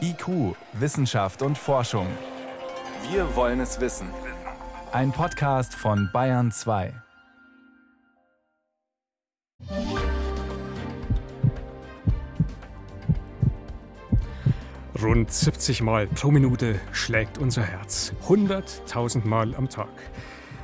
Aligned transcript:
IQ, 0.00 0.56
Wissenschaft 0.72 1.42
und 1.42 1.56
Forschung. 1.56 2.06
Wir 3.10 3.36
wollen 3.36 3.60
es 3.60 3.80
wissen. 3.80 4.08
Ein 4.92 5.12
Podcast 5.12 5.74
von 5.74 6.10
Bayern 6.12 6.50
2. 6.50 6.92
Rund 15.00 15.32
70 15.32 15.82
Mal 15.82 16.06
pro 16.08 16.30
Minute 16.30 16.80
schlägt 16.92 17.38
unser 17.38 17.62
Herz. 17.62 18.12
100.000 18.28 19.24
Mal 19.26 19.54
am 19.54 19.68
Tag. 19.68 19.88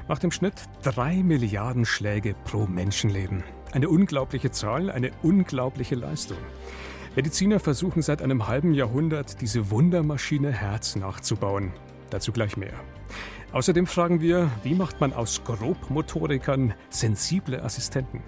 Macht 0.09 0.25
im 0.25 0.31
Schnitt 0.31 0.55
3 0.83 1.23
Milliarden 1.23 1.85
Schläge 1.85 2.35
pro 2.45 2.67
Menschenleben. 2.67 3.45
Eine 3.73 3.89
unglaubliche 3.89 4.51
Zahl, 4.51 4.91
eine 4.91 5.11
unglaubliche 5.23 5.95
Leistung. 5.95 6.39
Mediziner 7.17 7.61
versuchen 7.61 8.03
seit 8.03 8.21
einem 8.21 8.47
halben 8.47 8.75
Jahrhundert, 8.75 9.41
diese 9.41 9.71
Wundermaschine 9.71 10.53
Herz 10.53 10.97
nachzubauen. 10.97 11.73
Dazu 12.11 12.31
gleich 12.31 12.59
mehr. 12.59 12.75
Außerdem 13.53 13.87
fragen 13.87 14.21
wir, 14.21 14.51
wie 14.63 14.75
macht 14.75 15.01
man 15.01 15.15
aus 15.15 15.43
Grobmotorikern 15.43 16.75
sensible 16.91 17.63
Assistenten? 17.63 18.23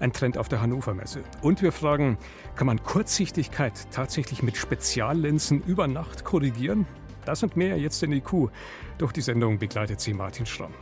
Ein 0.00 0.12
Trend 0.12 0.38
auf 0.38 0.48
der 0.48 0.60
Hannover 0.60 0.92
Messe. 0.92 1.22
Und 1.40 1.62
wir 1.62 1.70
fragen, 1.70 2.18
kann 2.56 2.66
man 2.66 2.82
Kurzsichtigkeit 2.82 3.74
tatsächlich 3.92 4.42
mit 4.42 4.56
Speziallinsen 4.56 5.62
über 5.62 5.86
Nacht 5.86 6.24
korrigieren? 6.24 6.86
Das 7.24 7.44
und 7.44 7.56
mehr 7.56 7.78
jetzt 7.78 8.02
in 8.02 8.10
IQ. 8.10 8.50
Durch 8.98 9.12
die 9.12 9.20
Sendung 9.20 9.60
begleitet 9.60 10.00
sie 10.00 10.14
Martin 10.14 10.46
Schramm. 10.46 10.74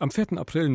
Am 0.00 0.10
4. 0.10 0.38
April 0.38 0.70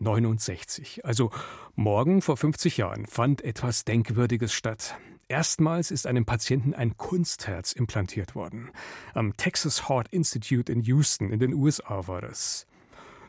1969, 0.00 1.04
also 1.04 1.30
morgen 1.74 2.22
vor 2.22 2.36
50 2.36 2.76
Jahren, 2.76 3.06
fand 3.06 3.42
etwas 3.42 3.84
Denkwürdiges 3.84 4.52
statt. 4.52 4.96
Erstmals 5.28 5.90
ist 5.90 6.06
einem 6.06 6.26
Patienten 6.26 6.74
ein 6.74 6.96
Kunstherz 6.96 7.72
implantiert 7.72 8.34
worden. 8.34 8.70
Am 9.14 9.36
Texas 9.36 9.88
Heart 9.88 10.08
Institute 10.08 10.70
in 10.70 10.82
Houston 10.82 11.30
in 11.30 11.38
den 11.38 11.54
USA 11.54 12.06
war 12.06 12.20
das. 12.20 12.66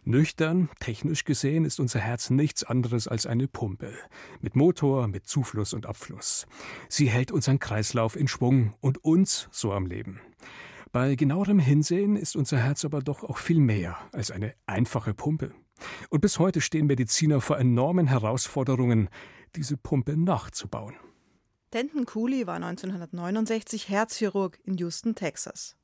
Nüchtern, 0.04 0.70
technisch 0.80 1.24
gesehen, 1.24 1.66
ist 1.66 1.80
unser 1.80 2.00
Herz 2.00 2.30
nichts 2.30 2.64
anderes 2.64 3.08
als 3.08 3.26
eine 3.26 3.48
Pumpe. 3.48 3.94
Mit 4.40 4.56
Motor, 4.56 5.08
mit 5.08 5.26
Zufluss 5.26 5.74
und 5.74 5.88
Abfluss. 5.88 6.46
Sie 6.90 7.10
hält 7.10 7.32
unseren 7.32 7.60
Kreislauf 7.60 8.16
in 8.16 8.28
Schwung 8.28 8.76
und 8.82 9.04
uns 9.04 9.48
so 9.52 9.74
am 9.74 9.88
Leben. 9.88 10.22
Bei 10.92 11.16
genauerem 11.16 11.60
Hinsehen 11.60 12.18
ist 12.18 12.36
unser 12.36 12.60
Herz 12.60 12.86
aber 12.86 13.02
doch 13.02 13.24
auch 13.24 13.38
viel 13.38 13.60
mehr 13.60 13.98
als 14.12 14.32
eine 14.32 14.54
einfache 14.68 15.14
Pumpe. 15.14 15.54
Und 16.10 16.22
bis 16.22 16.40
heute 16.40 16.62
stehen 16.62 16.88
Mediziner 16.88 17.42
vor 17.42 17.58
enormen 17.58 18.08
Herausforderungen, 18.08 19.10
diese 19.56 19.78
Pumpe 19.78 20.18
nachzubauen. 20.18 20.96
Denton 21.74 22.06
Cooley 22.06 22.48
war 22.48 22.56
1969 22.56 23.90
Herzchirurg 23.90 24.60
in 24.64 24.78
Houston, 24.78 25.16
Texas. 25.16 25.76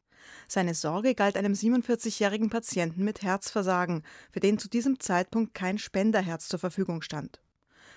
Seine 0.47 0.73
Sorge 0.73 1.15
galt 1.15 1.35
einem 1.35 1.53
47-jährigen 1.53 2.49
Patienten 2.49 3.03
mit 3.03 3.23
Herzversagen, 3.23 4.03
für 4.31 4.39
den 4.39 4.57
zu 4.57 4.69
diesem 4.69 4.99
Zeitpunkt 4.99 5.53
kein 5.53 5.77
Spenderherz 5.77 6.47
zur 6.47 6.59
Verfügung 6.59 7.01
stand. 7.01 7.41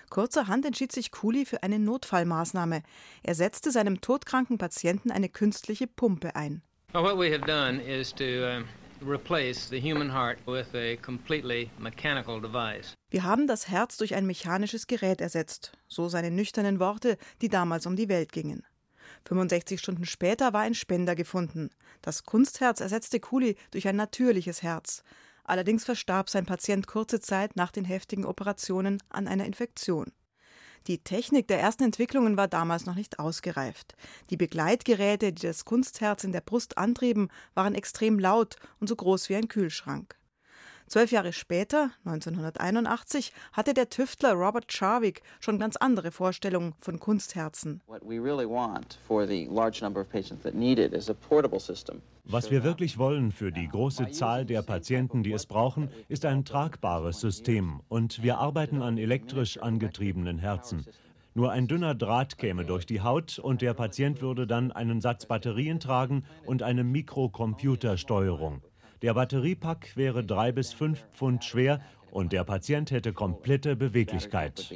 Kurzerhand 0.09 0.65
entschied 0.65 0.91
sich 0.91 1.11
Cooley 1.11 1.45
für 1.45 1.63
eine 1.63 1.79
Notfallmaßnahme. 1.79 2.83
Er 3.23 3.35
setzte 3.35 3.71
seinem 3.71 4.01
todkranken 4.01 4.57
Patienten 4.57 5.11
eine 5.11 5.29
künstliche 5.29 5.87
Pumpe 5.87 6.35
ein. 6.35 6.61
Well, 6.93 7.03
what 7.03 7.17
we 7.17 7.31
have 7.31 7.45
done 7.45 7.81
is 7.81 8.13
to 8.13 8.23
uh, 8.23 8.63
replace 9.07 9.69
the 9.69 9.79
human 9.79 10.13
heart 10.13 10.39
with 10.47 10.73
a 10.75 10.95
completely 10.97 11.69
mechanical 11.79 12.41
device. 12.41 12.93
Wir 13.09 13.23
haben 13.23 13.47
das 13.47 13.67
Herz 13.67 13.97
durch 13.97 14.15
ein 14.15 14.25
mechanisches 14.25 14.87
Gerät 14.87 15.21
ersetzt, 15.21 15.71
so 15.87 16.09
seine 16.09 16.31
nüchternen 16.31 16.79
Worte, 16.79 17.17
die 17.41 17.49
damals 17.49 17.85
um 17.85 17.95
die 17.95 18.09
Welt 18.09 18.31
gingen. 18.31 18.63
65 19.25 19.79
Stunden 19.79 20.05
später 20.05 20.53
war 20.53 20.61
ein 20.61 20.73
Spender 20.73 21.15
gefunden. 21.15 21.69
Das 22.01 22.23
Kunstherz 22.23 22.79
ersetzte 22.81 23.19
Cooley 23.19 23.55
durch 23.71 23.87
ein 23.87 23.95
natürliches 23.95 24.63
Herz. 24.63 25.03
Allerdings 25.43 25.85
verstarb 25.85 26.29
sein 26.29 26.45
Patient 26.45 26.87
kurze 26.87 27.19
Zeit 27.19 27.55
nach 27.55 27.71
den 27.71 27.85
heftigen 27.85 28.25
Operationen 28.25 29.01
an 29.09 29.27
einer 29.27 29.45
Infektion. 29.45 30.11
Die 30.87 30.99
Technik 30.99 31.47
der 31.47 31.59
ersten 31.59 31.83
Entwicklungen 31.83 32.37
war 32.37 32.47
damals 32.47 32.85
noch 32.85 32.93
nicht 32.93 33.17
ausgereift. 33.17 33.95
Die 34.29 34.37
Begleitgeräte, 34.37 35.33
die 35.33 35.47
das 35.47 35.65
Kunstherz 35.65 36.23
in 36.23 36.31
der 36.31 36.41
Brust 36.41 36.77
antrieben, 36.77 37.29
waren 37.55 37.73
extrem 37.73 38.19
laut 38.19 38.57
und 38.79 38.87
so 38.87 38.95
groß 38.95 39.29
wie 39.29 39.35
ein 39.35 39.47
Kühlschrank. 39.47 40.15
Zwölf 40.87 41.11
Jahre 41.11 41.33
später, 41.33 41.89
1981, 42.05 43.33
hatte 43.53 43.73
der 43.73 43.89
Tüftler 43.89 44.33
Robert 44.33 44.71
Charwick 44.71 45.23
schon 45.39 45.57
ganz 45.57 45.75
andere 45.77 46.11
Vorstellungen 46.11 46.73
von 46.79 46.99
Kunstherzen. 46.99 47.81
Was 52.27 52.51
wir 52.51 52.63
wirklich 52.63 52.97
wollen 52.97 53.31
für 53.31 53.51
die 53.51 53.67
große 53.67 54.11
Zahl 54.11 54.45
der 54.45 54.61
Patienten, 54.61 55.23
die 55.23 55.33
es 55.33 55.45
brauchen, 55.47 55.89
ist 56.07 56.25
ein 56.25 56.45
tragbares 56.45 57.19
System. 57.19 57.81
Und 57.87 58.21
wir 58.21 58.37
arbeiten 58.37 58.81
an 58.81 58.97
elektrisch 58.97 59.57
angetriebenen 59.57 60.37
Herzen. 60.37 60.85
Nur 61.33 61.51
ein 61.51 61.67
dünner 61.67 61.95
Draht 61.95 62.37
käme 62.37 62.63
durch 62.63 62.85
die 62.85 63.01
Haut 63.01 63.39
und 63.39 63.61
der 63.61 63.73
Patient 63.73 64.21
würde 64.21 64.47
dann 64.47 64.71
einen 64.71 65.01
Satz 65.01 65.25
Batterien 65.25 65.79
tragen 65.79 66.23
und 66.45 66.63
eine 66.63 66.83
Mikrocomputersteuerung. 66.83 68.61
Der 69.05 69.13
Batteriepack 69.13 69.95
wäre 69.95 70.25
drei 70.25 70.51
bis 70.51 70.73
fünf 70.73 70.99
Pfund 71.13 71.45
schwer 71.45 71.79
und 72.09 72.33
der 72.33 72.43
Patient 72.43 72.89
hätte 72.89 73.13
komplette 73.13 73.75
Beweglichkeit. 73.75 74.67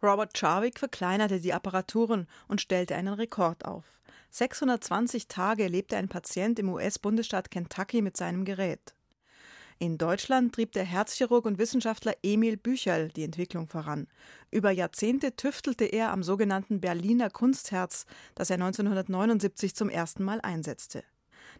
Robert 0.00 0.38
Charwick 0.38 0.78
verkleinerte 0.78 1.40
die 1.40 1.52
Apparaturen 1.52 2.28
und 2.46 2.60
stellte 2.60 2.94
einen 2.94 3.14
Rekord 3.14 3.64
auf. 3.64 3.82
620 4.30 5.26
Tage 5.26 5.66
lebte 5.66 5.96
ein 5.96 6.08
Patient 6.08 6.56
im 6.60 6.68
US-Bundesstaat 6.68 7.50
Kentucky 7.50 8.00
mit 8.00 8.16
seinem 8.16 8.44
Gerät. 8.44 8.94
In 9.80 9.98
Deutschland 9.98 10.54
trieb 10.54 10.70
der 10.70 10.84
Herzchirurg 10.84 11.46
und 11.46 11.58
Wissenschaftler 11.58 12.14
Emil 12.22 12.58
Bücherl 12.58 13.08
die 13.08 13.24
Entwicklung 13.24 13.66
voran. 13.66 14.06
Über 14.52 14.70
Jahrzehnte 14.70 15.34
tüftelte 15.34 15.86
er 15.86 16.12
am 16.12 16.22
sogenannten 16.22 16.80
Berliner 16.80 17.28
Kunstherz, 17.28 18.06
das 18.36 18.50
er 18.50 18.54
1979 18.54 19.74
zum 19.74 19.88
ersten 19.88 20.22
Mal 20.22 20.40
einsetzte. 20.42 21.02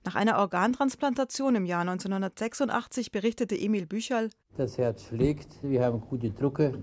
Nach 0.04 0.14
einer 0.14 0.38
Organtransplantation 0.38 1.56
im 1.56 1.66
Jahr 1.66 1.82
1986 1.82 3.12
berichtete 3.12 3.54
Emil 3.54 3.86
Bücherl: 3.86 4.30
Das 4.56 4.78
Herz 4.78 5.04
schlägt, 5.04 5.62
wir 5.62 5.84
haben 5.84 6.00
gute 6.00 6.30
Drucke 6.30 6.82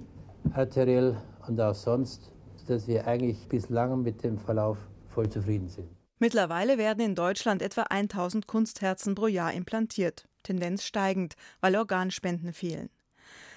arteriell 0.53 1.17
und 1.47 1.59
auch 1.59 1.73
sonst, 1.73 2.31
dass 2.67 2.87
wir 2.87 3.07
eigentlich 3.07 3.47
bislang 3.47 4.03
mit 4.03 4.23
dem 4.23 4.37
Verlauf 4.37 4.77
voll 5.07 5.29
zufrieden 5.29 5.67
sind. 5.67 5.87
Mittlerweile 6.19 6.77
werden 6.77 7.03
in 7.03 7.15
Deutschland 7.15 7.61
etwa 7.61 7.83
1000 7.83 8.45
Kunstherzen 8.45 9.15
pro 9.15 9.27
Jahr 9.27 9.51
implantiert, 9.53 10.27
Tendenz 10.43 10.83
steigend, 10.83 11.35
weil 11.59 11.75
Organspenden 11.75 12.53
fehlen. 12.53 12.89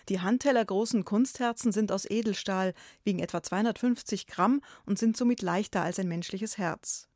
Die 0.08 0.20
handtellergroßen 0.20 1.04
Kunstherzen 1.04 1.70
sind 1.70 1.92
aus 1.92 2.08
Edelstahl, 2.08 2.72
wiegen 3.04 3.18
etwa 3.18 3.42
250 3.42 4.26
Gramm 4.26 4.62
und 4.86 4.98
sind 4.98 5.16
somit 5.16 5.42
leichter 5.42 5.82
als 5.82 5.98
ein 5.98 6.08
menschliches 6.08 6.56
Herz. 6.56 7.08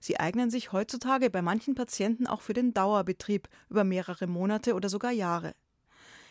Sie 0.00 0.18
eignen 0.18 0.50
sich 0.50 0.72
heutzutage 0.72 1.30
bei 1.30 1.42
manchen 1.42 1.74
Patienten 1.74 2.26
auch 2.26 2.40
für 2.40 2.52
den 2.52 2.74
Dauerbetrieb 2.74 3.48
über 3.68 3.84
mehrere 3.84 4.26
Monate 4.26 4.74
oder 4.74 4.88
sogar 4.88 5.12
Jahre. 5.12 5.54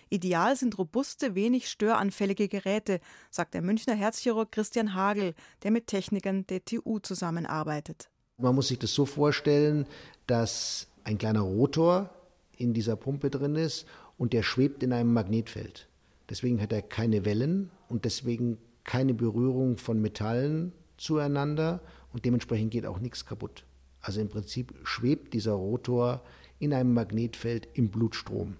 Ideal 0.09 0.55
sind 0.55 0.77
robuste, 0.77 1.35
wenig 1.35 1.69
störanfällige 1.69 2.47
Geräte, 2.47 2.99
sagt 3.31 3.53
der 3.53 3.61
Münchner 3.61 3.95
Herzchirurg 3.95 4.51
Christian 4.51 4.93
Hagel, 4.93 5.33
der 5.63 5.71
mit 5.71 5.87
Technikern 5.87 6.45
der 6.47 6.63
TU 6.63 6.99
zusammenarbeitet. 6.99 8.09
Man 8.37 8.53
muss 8.53 8.67
sich 8.67 8.79
das 8.79 8.93
so 8.93 9.05
vorstellen, 9.05 9.87
dass 10.27 10.87
ein 11.03 11.17
kleiner 11.17 11.41
Rotor 11.41 12.09
in 12.57 12.73
dieser 12.73 12.95
Pumpe 12.95 13.29
drin 13.29 13.55
ist 13.55 13.87
und 14.17 14.33
der 14.33 14.43
schwebt 14.43 14.83
in 14.83 14.93
einem 14.93 15.13
Magnetfeld. 15.13 15.87
Deswegen 16.29 16.61
hat 16.61 16.71
er 16.71 16.81
keine 16.81 17.25
Wellen 17.25 17.71
und 17.89 18.05
deswegen 18.05 18.57
keine 18.83 19.13
Berührung 19.13 19.77
von 19.77 20.01
Metallen 20.01 20.73
zueinander 20.97 21.81
und 22.15 22.23
dementsprechend 22.23 22.71
geht 22.71 22.85
auch 22.85 22.99
nichts 22.99 23.25
kaputt. 23.25 23.65
Also 23.99 24.21
im 24.21 24.29
Prinzip 24.29 24.73
schwebt 24.85 25.33
dieser 25.33 25.51
Rotor 25.51 26.23
in 26.59 26.73
einem 26.73 26.93
Magnetfeld 26.93 27.67
im 27.73 27.89
Blutstrom. 27.89 28.55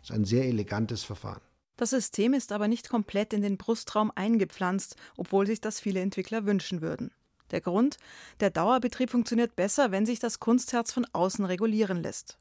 Das 0.00 0.10
ist 0.10 0.16
ein 0.16 0.26
sehr 0.26 0.44
elegantes 0.44 1.02
Verfahren. 1.02 1.40
Das 1.78 1.90
System 1.90 2.34
ist 2.34 2.52
aber 2.52 2.68
nicht 2.68 2.90
komplett 2.90 3.32
in 3.32 3.40
den 3.40 3.56
Brustraum 3.56 4.12
eingepflanzt, 4.14 4.96
obwohl 5.16 5.46
sich 5.46 5.62
das 5.62 5.80
viele 5.80 6.00
Entwickler 6.00 6.44
wünschen 6.44 6.82
würden. 6.82 7.10
Der 7.52 7.62
Grund? 7.62 7.96
Der 8.40 8.50
Dauerbetrieb 8.50 9.08
funktioniert 9.08 9.56
besser, 9.56 9.92
wenn 9.92 10.04
sich 10.04 10.18
das 10.18 10.38
Kunstherz 10.38 10.92
von 10.92 11.06
außen 11.14 11.46
regulieren 11.46 12.02
lässt. 12.02 12.38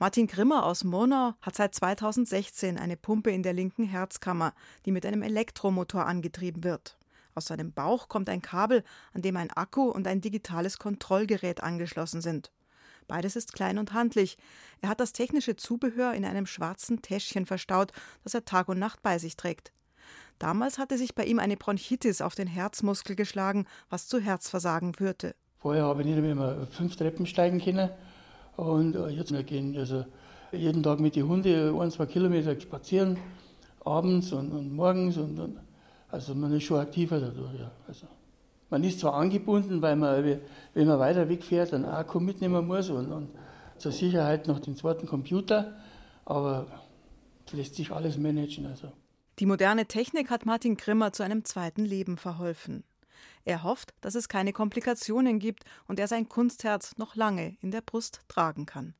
Martin 0.00 0.26
Grimmer 0.26 0.66
aus 0.66 0.82
Murnau 0.82 1.34
hat 1.40 1.54
seit 1.54 1.76
2016 1.76 2.76
eine 2.76 2.96
Pumpe 2.96 3.30
in 3.30 3.44
der 3.44 3.52
linken 3.52 3.84
Herzkammer, 3.84 4.52
die 4.84 4.90
mit 4.90 5.06
einem 5.06 5.22
Elektromotor 5.22 6.06
angetrieben 6.06 6.64
wird. 6.64 6.95
Aus 7.36 7.44
seinem 7.46 7.70
Bauch 7.70 8.08
kommt 8.08 8.30
ein 8.30 8.40
Kabel, 8.40 8.82
an 9.12 9.20
dem 9.20 9.36
ein 9.36 9.50
Akku 9.50 9.90
und 9.90 10.08
ein 10.08 10.22
digitales 10.22 10.78
Kontrollgerät 10.78 11.62
angeschlossen 11.62 12.22
sind. 12.22 12.50
Beides 13.08 13.36
ist 13.36 13.52
klein 13.52 13.78
und 13.78 13.92
handlich. 13.92 14.38
Er 14.80 14.88
hat 14.88 15.00
das 15.00 15.12
technische 15.12 15.54
Zubehör 15.54 16.14
in 16.14 16.24
einem 16.24 16.46
schwarzen 16.46 17.02
Täschchen 17.02 17.44
verstaut, 17.44 17.92
das 18.24 18.32
er 18.32 18.46
Tag 18.46 18.68
und 18.68 18.78
Nacht 18.78 19.02
bei 19.02 19.18
sich 19.18 19.36
trägt. 19.36 19.72
Damals 20.38 20.78
hatte 20.78 20.96
sich 20.96 21.14
bei 21.14 21.24
ihm 21.24 21.38
eine 21.38 21.58
Bronchitis 21.58 22.22
auf 22.22 22.34
den 22.34 22.46
Herzmuskel 22.46 23.16
geschlagen, 23.16 23.66
was 23.90 24.08
zu 24.08 24.18
Herzversagen 24.18 24.94
führte. 24.94 25.34
Vorher 25.58 25.84
habe 25.84 26.02
ich 26.02 26.08
nicht 26.08 26.20
mehr 26.20 26.66
fünf 26.70 26.96
Treppen 26.96 27.26
steigen 27.26 27.60
können 27.60 27.90
und 28.56 28.96
äh, 28.96 29.08
jetzt 29.08 29.30
wir 29.30 29.42
gehen 29.42 29.76
also 29.76 30.06
jeden 30.52 30.82
Tag 30.82 31.00
mit 31.00 31.16
den 31.16 31.28
Hunden 31.28 31.78
ein, 31.78 31.90
zwei 31.90 32.06
Kilometer 32.06 32.58
spazieren, 32.58 33.18
abends 33.84 34.32
und, 34.32 34.52
und 34.52 34.74
morgens 34.74 35.18
und, 35.18 35.38
und, 35.38 35.58
also 36.10 36.34
man 36.34 36.52
ist 36.52 36.64
schon 36.64 36.80
aktiver 36.80 37.20
dadurch. 37.20 37.58
Ja. 37.58 37.70
Also 37.86 38.06
man 38.70 38.82
ist 38.84 39.00
zwar 39.00 39.14
angebunden, 39.14 39.80
weil 39.82 39.96
man, 39.96 40.40
wenn 40.74 40.86
man 40.86 40.98
weiter 40.98 41.28
wegfährt, 41.28 41.72
einen 41.72 41.84
Akku 41.84 42.20
mitnehmen 42.20 42.66
muss 42.66 42.90
und, 42.90 43.12
und 43.12 43.28
zur 43.78 43.92
Sicherheit 43.92 44.46
noch 44.46 44.58
den 44.58 44.76
zweiten 44.76 45.06
Computer, 45.06 45.76
aber 46.24 46.66
lässt 47.52 47.76
sich 47.76 47.90
alles 47.92 48.18
managen. 48.18 48.66
Also. 48.66 48.92
Die 49.38 49.46
moderne 49.46 49.86
Technik 49.86 50.30
hat 50.30 50.46
Martin 50.46 50.76
Grimmer 50.76 51.12
zu 51.12 51.22
einem 51.22 51.44
zweiten 51.44 51.84
Leben 51.84 52.16
verholfen. 52.16 52.84
Er 53.44 53.62
hofft, 53.62 53.94
dass 54.00 54.16
es 54.16 54.28
keine 54.28 54.52
Komplikationen 54.52 55.38
gibt 55.38 55.64
und 55.86 56.00
er 56.00 56.08
sein 56.08 56.28
Kunstherz 56.28 56.96
noch 56.98 57.14
lange 57.14 57.56
in 57.60 57.70
der 57.70 57.80
Brust 57.80 58.22
tragen 58.28 58.66
kann. 58.66 58.94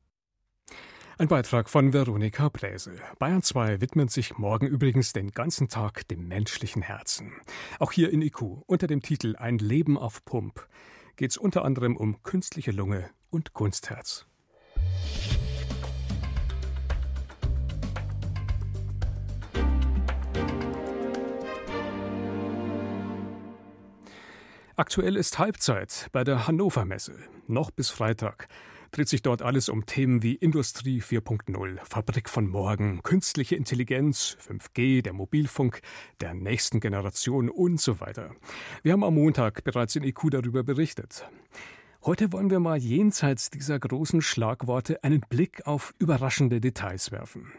Ein 1.19 1.29
Beitrag 1.29 1.67
von 1.67 1.93
Veronika 1.93 2.47
Bräse. 2.49 2.93
Bayern 3.17 3.41
2 3.41 3.81
widmet 3.81 4.11
sich 4.11 4.37
morgen 4.37 4.67
übrigens 4.67 5.13
den 5.13 5.31
ganzen 5.31 5.67
Tag 5.67 6.07
dem 6.09 6.27
menschlichen 6.27 6.83
Herzen. 6.83 7.33
Auch 7.79 7.91
hier 7.91 8.11
in 8.11 8.21
IQ 8.21 8.61
unter 8.67 8.85
dem 8.85 9.01
Titel 9.01 9.35
Ein 9.35 9.57
Leben 9.57 9.97
auf 9.97 10.23
Pump 10.25 10.67
geht 11.15 11.31
es 11.31 11.37
unter 11.37 11.65
anderem 11.65 11.97
um 11.97 12.21
künstliche 12.21 12.69
Lunge 12.69 13.09
und 13.31 13.53
Kunstherz. 13.53 14.27
Aktuell 24.75 25.15
ist 25.15 25.39
Halbzeit 25.39 26.09
bei 26.11 26.23
der 26.23 26.45
Hannover 26.45 26.85
Messe, 26.85 27.17
noch 27.47 27.71
bis 27.71 27.89
Freitag 27.89 28.47
dreht 28.91 29.07
sich 29.07 29.21
dort 29.21 29.41
alles 29.41 29.69
um 29.69 29.85
Themen 29.85 30.23
wie 30.23 30.35
Industrie 30.35 31.01
4.0, 31.01 31.79
Fabrik 31.83 32.29
von 32.29 32.47
morgen, 32.47 33.01
künstliche 33.03 33.55
Intelligenz, 33.55 34.37
5G, 34.47 35.01
der 35.01 35.13
Mobilfunk 35.13 35.81
der 36.21 36.33
nächsten 36.33 36.79
Generation 36.79 37.49
und 37.49 37.79
so 37.79 37.99
weiter. 37.99 38.35
Wir 38.83 38.93
haben 38.93 39.03
am 39.03 39.15
Montag 39.15 39.63
bereits 39.63 39.95
in 39.95 40.03
IQ 40.03 40.31
darüber 40.31 40.63
berichtet. 40.63 41.25
Heute 42.07 42.31
wollen 42.31 42.49
wir 42.49 42.61
mal 42.61 42.77
jenseits 42.77 43.49
dieser 43.49 43.77
großen 43.77 44.21
Schlagworte 44.21 45.03
einen 45.03 45.19
Blick 45.19 45.67
auf 45.67 45.93
überraschende 45.99 46.61
Details 46.61 47.11
werfen. 47.11 47.51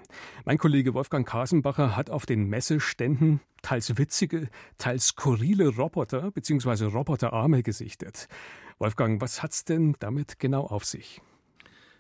Mein 0.47 0.57
Kollege 0.57 0.95
Wolfgang 0.95 1.29
Kasenbacher 1.29 1.95
hat 1.95 2.09
auf 2.09 2.25
den 2.25 2.49
Messeständen 2.49 3.43
teils 3.61 3.99
witzige, 3.99 4.49
teils 4.79 5.09
skurrile 5.09 5.69
Roboter 5.69 6.31
bzw. 6.31 6.87
Roboterarme 6.87 7.63
gesichtet. 7.63 8.27
Wolfgang, 8.79 9.21
was 9.21 9.43
hat's 9.43 9.67
denn 9.67 9.97
damit 9.99 10.39
genau 10.39 10.63
auf 10.63 10.87
sich? 10.87 11.21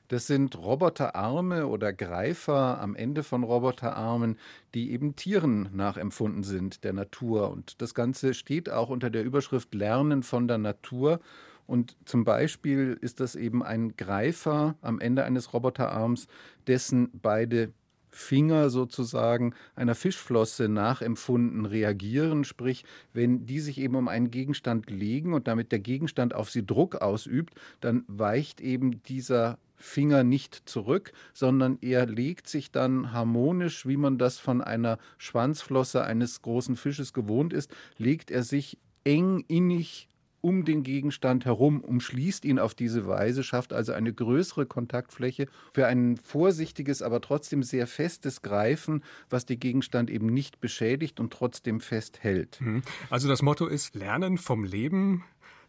Das 0.09 0.27
sind 0.27 0.57
Roboterarme 0.57 1.67
oder 1.67 1.93
Greifer 1.93 2.81
am 2.81 2.97
Ende 2.97 3.25
von 3.25 3.45
Roboterarmen, 3.45 4.39
die 4.73 4.93
eben 4.93 5.17
Tieren 5.17 5.69
nachempfunden 5.75 6.45
sind, 6.45 6.83
der 6.83 6.95
Natur. 6.95 7.51
Und 7.51 7.83
das 7.83 7.93
Ganze 7.93 8.33
steht 8.33 8.71
auch 8.71 8.89
unter 8.89 9.11
der 9.11 9.23
Überschrift 9.23 9.75
Lernen 9.75 10.23
von 10.23 10.49
der 10.49 10.57
Natur. 10.57 11.21
Und 11.69 11.99
zum 12.07 12.25
Beispiel 12.25 12.97
ist 12.99 13.21
das 13.21 13.37
eben 13.37 13.63
ein 13.63 13.95
Greifer 13.95 14.77
am 14.81 15.01
Ende 15.01 15.25
eines 15.25 15.53
Roboterarms, 15.53 16.27
dessen 16.67 17.11
beide 17.13 17.75
Finger 18.11 18.71
sozusagen 18.71 19.55
einer 19.77 19.95
Fischflosse 19.95 20.71
nachempfunden 20.71 21.67
reagieren, 21.67 22.45
sprich, 22.45 22.87
wenn 23.13 23.45
die 23.45 23.61
sich 23.61 23.77
eben 23.77 23.97
um 23.97 24.09
einen 24.09 24.31
Gegenstand 24.31 24.89
legen 24.89 25.35
und 25.35 25.47
damit 25.47 25.71
der 25.71 25.79
Gegenstand 25.81 26.35
auf 26.35 26.49
sie 26.49 26.65
Druck 26.65 26.97
ausübt, 27.03 27.53
dann 27.81 28.03
weicht 28.09 28.63
eben 28.63 29.03
dieser 29.03 29.59
Finger 29.77 30.25
nicht 30.25 30.71
zurück, 30.71 31.13
sondern 31.35 31.77
er 31.83 32.07
legt 32.07 32.49
sich 32.49 32.73
dann 32.73 33.13
harmonisch, 33.13 33.87
wie 33.87 33.99
man 33.99 34.17
das 34.17 34.39
von 34.39 34.63
einer 34.63 34.97
Schwanzflosse 35.19 36.03
eines 36.03 36.41
großen 36.41 36.77
Fisches 36.77 37.13
gewohnt 37.13 37.53
ist, 37.53 37.71
legt 37.99 38.31
er 38.31 38.43
sich 38.43 38.79
eng 39.05 39.45
innig 39.49 40.09
um 40.49 40.65
den 40.65 40.83
Gegenstand 40.83 41.45
herum, 41.45 41.83
umschließt 41.83 42.47
ihn 42.47 42.59
auf 42.59 42.75
diese 42.75 43.07
Weise, 43.07 43.43
schafft 43.43 43.75
also 43.75 43.93
eine 43.93 44.15
größere 44.15 44.65
Kontaktfläche 44.65 45.47
für 45.75 45.87
ein 45.87 46.17
vorsichtiges, 46.17 47.03
aber 47.03 47.21
trotzdem 47.21 47.63
sehr 47.63 47.87
festes 47.87 48.41
Greifen, 48.41 49.05
was 49.29 49.45
den 49.45 49.61
Gegenstand 49.61 50.09
eben 50.09 50.29
nicht 50.29 50.63
beschädigt 50.63 51.21
und 51.21 51.35
trotzdem 51.35 51.81
festhält. 51.81 52.63
Mhm. 52.63 52.81
Also 53.11 53.29
das 53.29 53.43
Motto 53.43 53.67
ist 53.67 53.95
Lernen 53.95 54.39
vom 54.39 54.65
Leben, 54.65 55.23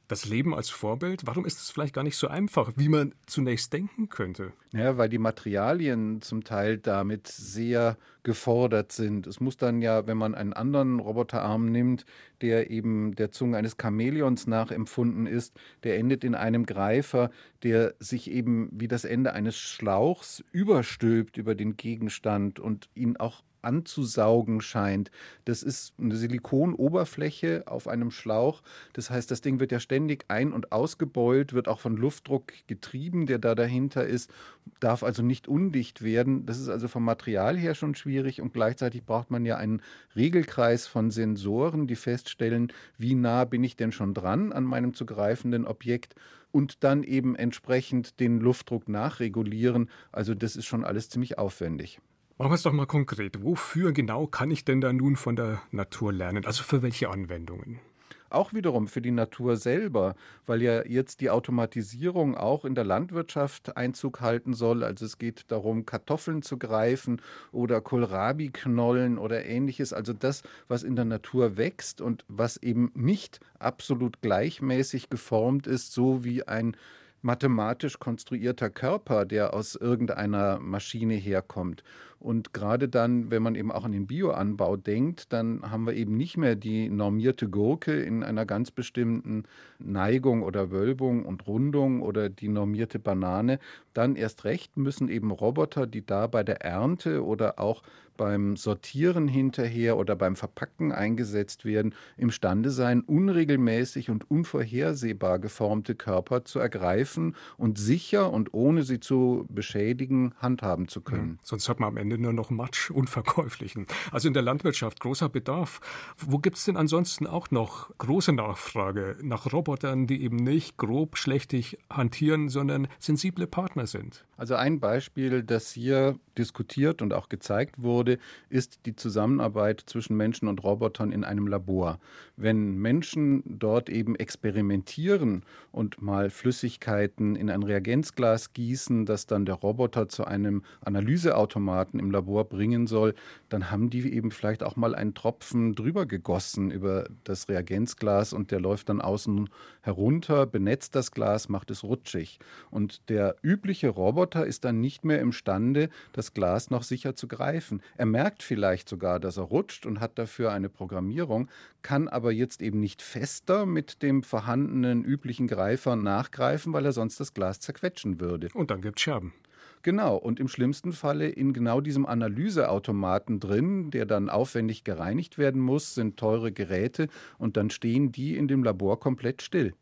das 0.09 0.25
Leben 0.25 0.55
als 0.55 0.69
Vorbild, 0.69 1.21
warum 1.25 1.45
ist 1.45 1.61
es 1.61 1.69
vielleicht 1.69 1.93
gar 1.93 2.03
nicht 2.03 2.17
so 2.17 2.27
einfach, 2.27 2.73
wie 2.75 2.89
man 2.89 3.13
zunächst 3.27 3.71
denken 3.71 4.09
könnte? 4.09 4.51
Ja, 4.73 4.97
weil 4.97 5.07
die 5.07 5.19
Materialien 5.19 6.21
zum 6.21 6.43
Teil 6.43 6.79
damit 6.79 7.27
sehr 7.27 7.95
gefordert 8.23 8.91
sind. 8.91 9.27
Es 9.27 9.39
muss 9.39 9.55
dann 9.55 9.81
ja, 9.81 10.07
wenn 10.07 10.17
man 10.17 10.33
einen 10.33 10.53
anderen 10.53 10.99
Roboterarm 10.99 11.71
nimmt, 11.71 12.05
der 12.41 12.71
eben 12.71 13.15
der 13.15 13.31
Zunge 13.31 13.57
eines 13.57 13.77
Chamäleons 13.79 14.47
nachempfunden 14.47 15.27
ist, 15.27 15.55
der 15.83 15.97
endet 15.97 16.23
in 16.23 16.33
einem 16.33 16.65
Greifer, 16.65 17.29
der 17.61 17.93
sich 17.99 18.31
eben 18.31 18.69
wie 18.71 18.87
das 18.87 19.05
Ende 19.05 19.33
eines 19.33 19.57
Schlauchs 19.57 20.43
überstülpt 20.51 21.37
über 21.37 21.53
den 21.53 21.77
Gegenstand 21.77 22.59
und 22.59 22.89
ihn 22.95 23.15
auch 23.17 23.43
anzusaugen 23.61 24.61
scheint. 24.61 25.11
Das 25.45 25.63
ist 25.63 25.93
eine 25.99 26.15
Silikonoberfläche 26.15 27.63
auf 27.67 27.87
einem 27.87 28.11
Schlauch. 28.11 28.61
Das 28.93 29.09
heißt, 29.09 29.29
das 29.31 29.41
Ding 29.41 29.59
wird 29.59 29.71
ja 29.71 29.79
ständig 29.79 30.25
ein- 30.27 30.53
und 30.53 30.71
ausgebeult, 30.71 31.53
wird 31.53 31.67
auch 31.67 31.79
von 31.79 31.95
Luftdruck 31.95 32.53
getrieben, 32.67 33.25
der 33.25 33.39
da 33.39 33.55
dahinter 33.55 34.05
ist, 34.05 34.31
darf 34.79 35.03
also 35.03 35.23
nicht 35.23 35.47
undicht 35.47 36.03
werden. 36.03 36.45
Das 36.45 36.59
ist 36.59 36.69
also 36.69 36.87
vom 36.87 37.03
Material 37.03 37.57
her 37.57 37.75
schon 37.75 37.95
schwierig 37.95 38.41
und 38.41 38.53
gleichzeitig 38.53 39.03
braucht 39.03 39.31
man 39.31 39.45
ja 39.45 39.57
einen 39.57 39.81
Regelkreis 40.15 40.87
von 40.87 41.11
Sensoren, 41.11 41.87
die 41.87 41.95
feststellen, 41.95 42.71
wie 42.97 43.15
nah 43.15 43.45
bin 43.45 43.63
ich 43.63 43.75
denn 43.75 43.91
schon 43.91 44.13
dran 44.13 44.51
an 44.51 44.63
meinem 44.63 44.93
zu 44.93 45.05
greifenden 45.05 45.65
Objekt 45.65 46.15
und 46.51 46.83
dann 46.83 47.03
eben 47.03 47.35
entsprechend 47.35 48.19
den 48.19 48.39
Luftdruck 48.39 48.89
nachregulieren. 48.89 49.89
Also 50.11 50.33
das 50.33 50.55
ist 50.55 50.65
schon 50.65 50.83
alles 50.83 51.09
ziemlich 51.09 51.37
aufwendig. 51.37 51.99
Machen 52.39 52.51
wir 52.51 52.55
es 52.55 52.63
doch 52.63 52.71
mal 52.71 52.85
konkret. 52.85 53.43
Wofür 53.43 53.91
genau 53.91 54.25
kann 54.25 54.49
ich 54.49 54.63
denn 54.63 54.79
da 54.79 54.93
nun 54.93 55.17
von 55.17 55.35
der 55.35 55.61
Natur 55.71 56.13
lernen? 56.13 56.45
Also 56.45 56.63
für 56.63 56.81
welche 56.81 57.09
Anwendungen? 57.09 57.81
Auch 58.29 58.53
wiederum 58.53 58.87
für 58.87 59.01
die 59.01 59.11
Natur 59.11 59.57
selber, 59.57 60.15
weil 60.45 60.61
ja 60.61 60.85
jetzt 60.85 61.19
die 61.19 61.31
Automatisierung 61.31 62.37
auch 62.37 62.63
in 62.63 62.75
der 62.75 62.85
Landwirtschaft 62.85 63.75
Einzug 63.75 64.21
halten 64.21 64.53
soll. 64.53 64.85
Also 64.85 65.05
es 65.05 65.17
geht 65.17 65.51
darum, 65.51 65.85
Kartoffeln 65.85 66.41
zu 66.41 66.57
greifen 66.57 67.21
oder 67.51 67.81
Kohlrabi-Knollen 67.81 69.17
oder 69.17 69.43
ähnliches. 69.45 69.91
Also 69.91 70.13
das, 70.13 70.43
was 70.69 70.83
in 70.83 70.95
der 70.95 71.03
Natur 71.03 71.57
wächst 71.57 71.99
und 71.99 72.23
was 72.29 72.55
eben 72.55 72.89
nicht 72.95 73.41
absolut 73.57 74.21
gleichmäßig 74.21 75.09
geformt 75.09 75.67
ist, 75.67 75.91
so 75.91 76.23
wie 76.23 76.43
ein 76.43 76.77
mathematisch 77.21 77.99
konstruierter 77.99 78.69
Körper, 78.69 79.25
der 79.25 79.53
aus 79.53 79.75
irgendeiner 79.75 80.59
Maschine 80.59 81.15
herkommt. 81.15 81.83
Und 82.19 82.53
gerade 82.53 82.89
dann, 82.89 83.31
wenn 83.31 83.41
man 83.41 83.55
eben 83.55 83.71
auch 83.71 83.85
an 83.85 83.93
den 83.93 84.05
Bioanbau 84.05 84.75
denkt, 84.75 85.31
dann 85.31 85.61
haben 85.71 85.85
wir 85.85 85.93
eben 85.93 86.17
nicht 86.17 86.35
mehr 86.35 86.55
die 86.55 86.89
normierte 86.89 87.47
Gurke 87.47 87.93
in 87.93 88.23
einer 88.23 88.45
ganz 88.45 88.71
bestimmten 88.71 89.43
Neigung 89.79 90.43
oder 90.43 90.69
Wölbung 90.69 91.25
und 91.25 91.47
Rundung 91.47 92.01
oder 92.01 92.27
die 92.27 92.49
normierte 92.49 92.99
Banane. 92.99 93.59
Dann 93.93 94.17
erst 94.17 94.43
recht 94.43 94.75
müssen 94.75 95.07
eben 95.07 95.31
Roboter, 95.31 95.87
die 95.87 96.05
da 96.05 96.27
bei 96.27 96.43
der 96.43 96.61
Ernte 96.61 97.23
oder 97.23 97.57
auch 97.57 97.83
beim 98.19 98.57
Sortieren 98.57 99.29
hinterher 99.29 99.97
oder 99.97 100.13
beim 100.17 100.35
Verpacken 100.35 100.91
eingesetzt 100.91 101.63
werden, 101.63 101.95
imstande 102.17 102.69
sein, 102.69 102.99
unregelmäßig 102.99 104.09
und 104.09 104.29
unvorhersehbar 104.29 105.39
geformte 105.39 105.95
Körper 105.95 106.43
zu 106.43 106.59
ergreifen 106.59 107.37
und 107.55 107.79
sicher 107.79 108.31
und 108.33 108.53
ohne 108.53 108.83
sie 108.83 108.99
zu 108.99 109.45
beschädigen 109.47 110.33
handhaben 110.37 110.89
zu 110.89 110.99
können. 110.99 111.37
Ja, 111.37 111.43
sonst 111.43 111.69
hat 111.69 111.79
man 111.79 111.87
am 111.87 111.97
Ende 111.97 112.17
nur 112.17 112.33
noch 112.33 112.49
Matsch, 112.49 112.91
unverkäuflichen. 112.91 113.87
Also 114.11 114.27
in 114.27 114.33
der 114.33 114.43
Landwirtschaft 114.43 114.99
großer 114.99 115.29
Bedarf. 115.29 115.79
Wo 116.17 116.39
gibt 116.39 116.57
es 116.57 116.65
denn 116.65 116.75
ansonsten 116.75 117.25
auch 117.25 117.51
noch 117.51 117.89
große 117.99 118.33
Nachfrage 118.33 119.15
nach 119.21 119.53
Robotern, 119.53 120.07
die 120.07 120.21
eben 120.23 120.35
nicht 120.35 120.75
grob 120.75 121.17
schlechtig 121.17 121.77
hantieren, 121.89 122.49
sondern 122.49 122.89
sensible 122.99 123.47
Partner 123.47 123.87
sind? 123.87 124.25
Also 124.35 124.55
ein 124.55 124.81
Beispiel, 124.81 125.41
das 125.43 125.71
hier 125.71 126.19
diskutiert 126.37 127.01
und 127.01 127.13
auch 127.13 127.29
gezeigt 127.29 127.75
wurde, 127.83 128.08
ist 128.49 128.85
die 128.85 128.95
Zusammenarbeit 128.95 129.83
zwischen 129.85 130.17
Menschen 130.17 130.47
und 130.47 130.63
Robotern 130.63 131.11
in 131.11 131.23
einem 131.23 131.47
Labor. 131.47 131.99
Wenn 132.35 132.77
Menschen 132.77 133.43
dort 133.45 133.89
eben 133.89 134.15
experimentieren 134.15 135.43
und 135.71 136.01
mal 136.01 136.29
Flüssigkeiten 136.29 137.35
in 137.35 137.49
ein 137.49 137.63
Reagenzglas 137.63 138.53
gießen, 138.53 139.05
das 139.05 139.27
dann 139.27 139.45
der 139.45 139.55
Roboter 139.55 140.09
zu 140.09 140.25
einem 140.25 140.63
Analyseautomaten 140.81 141.99
im 141.99 142.11
Labor 142.11 142.45
bringen 142.45 142.87
soll, 142.87 143.13
dann 143.49 143.69
haben 143.71 143.89
die 143.89 144.13
eben 144.13 144.31
vielleicht 144.31 144.63
auch 144.63 144.75
mal 144.75 144.95
einen 144.95 145.13
Tropfen 145.13 145.75
drüber 145.75 146.05
gegossen 146.05 146.71
über 146.71 147.07
das 147.23 147.49
Reagenzglas 147.49 148.33
und 148.33 148.51
der 148.51 148.59
läuft 148.59 148.89
dann 148.89 149.01
außen 149.01 149.49
herunter, 149.81 150.45
benetzt 150.45 150.95
das 150.95 151.11
Glas, 151.11 151.49
macht 151.49 151.71
es 151.71 151.83
rutschig. 151.83 152.39
Und 152.71 153.09
der 153.09 153.35
übliche 153.41 153.89
Roboter 153.89 154.45
ist 154.45 154.65
dann 154.65 154.79
nicht 154.79 155.05
mehr 155.05 155.19
imstande, 155.19 155.89
das 156.13 156.33
Glas 156.33 156.69
noch 156.69 156.83
sicher 156.83 157.15
zu 157.15 157.27
greifen. 157.27 157.81
Er 157.97 158.05
merkt 158.05 158.43
vielleicht 158.43 158.89
sogar, 158.89 159.19
dass 159.19 159.37
er 159.37 159.43
rutscht 159.43 159.85
und 159.85 159.99
hat 159.99 160.17
dafür 160.17 160.51
eine 160.51 160.69
Programmierung, 160.69 161.49
kann 161.81 162.07
aber 162.07 162.31
jetzt 162.31 162.61
eben 162.61 162.79
nicht 162.79 163.01
fester 163.01 163.65
mit 163.65 164.01
dem 164.01 164.23
vorhandenen 164.23 165.03
üblichen 165.03 165.47
Greifer 165.47 165.95
nachgreifen, 165.95 166.73
weil 166.73 166.85
er 166.85 166.93
sonst 166.93 167.19
das 167.19 167.33
Glas 167.33 167.59
zerquetschen 167.59 168.19
würde. 168.19 168.49
Und 168.53 168.71
dann 168.71 168.81
gibt 168.81 168.99
es 168.99 169.03
Scherben. 169.03 169.33
Genau, 169.81 170.17
und 170.17 170.41
im 170.41 170.49
schlimmsten 170.49 170.91
Falle 170.91 171.29
in 171.29 171.53
genau 171.53 171.79
diesem 171.79 172.05
Analyseautomaten 172.05 173.39
drin, 173.39 173.91
der 173.91 174.05
dann 174.05 174.29
aufwendig 174.29 174.83
gereinigt 174.83 175.37
werden 175.37 175.61
muss, 175.61 175.95
sind 175.95 176.17
teure 176.17 176.51
Geräte 176.51 177.07
und 177.37 177.55
dann 177.55 177.69
stehen 177.69 178.11
die 178.11 178.35
in 178.35 178.49
dem 178.49 178.63
Labor 178.63 178.99
komplett 178.99 179.41
still. 179.41 179.73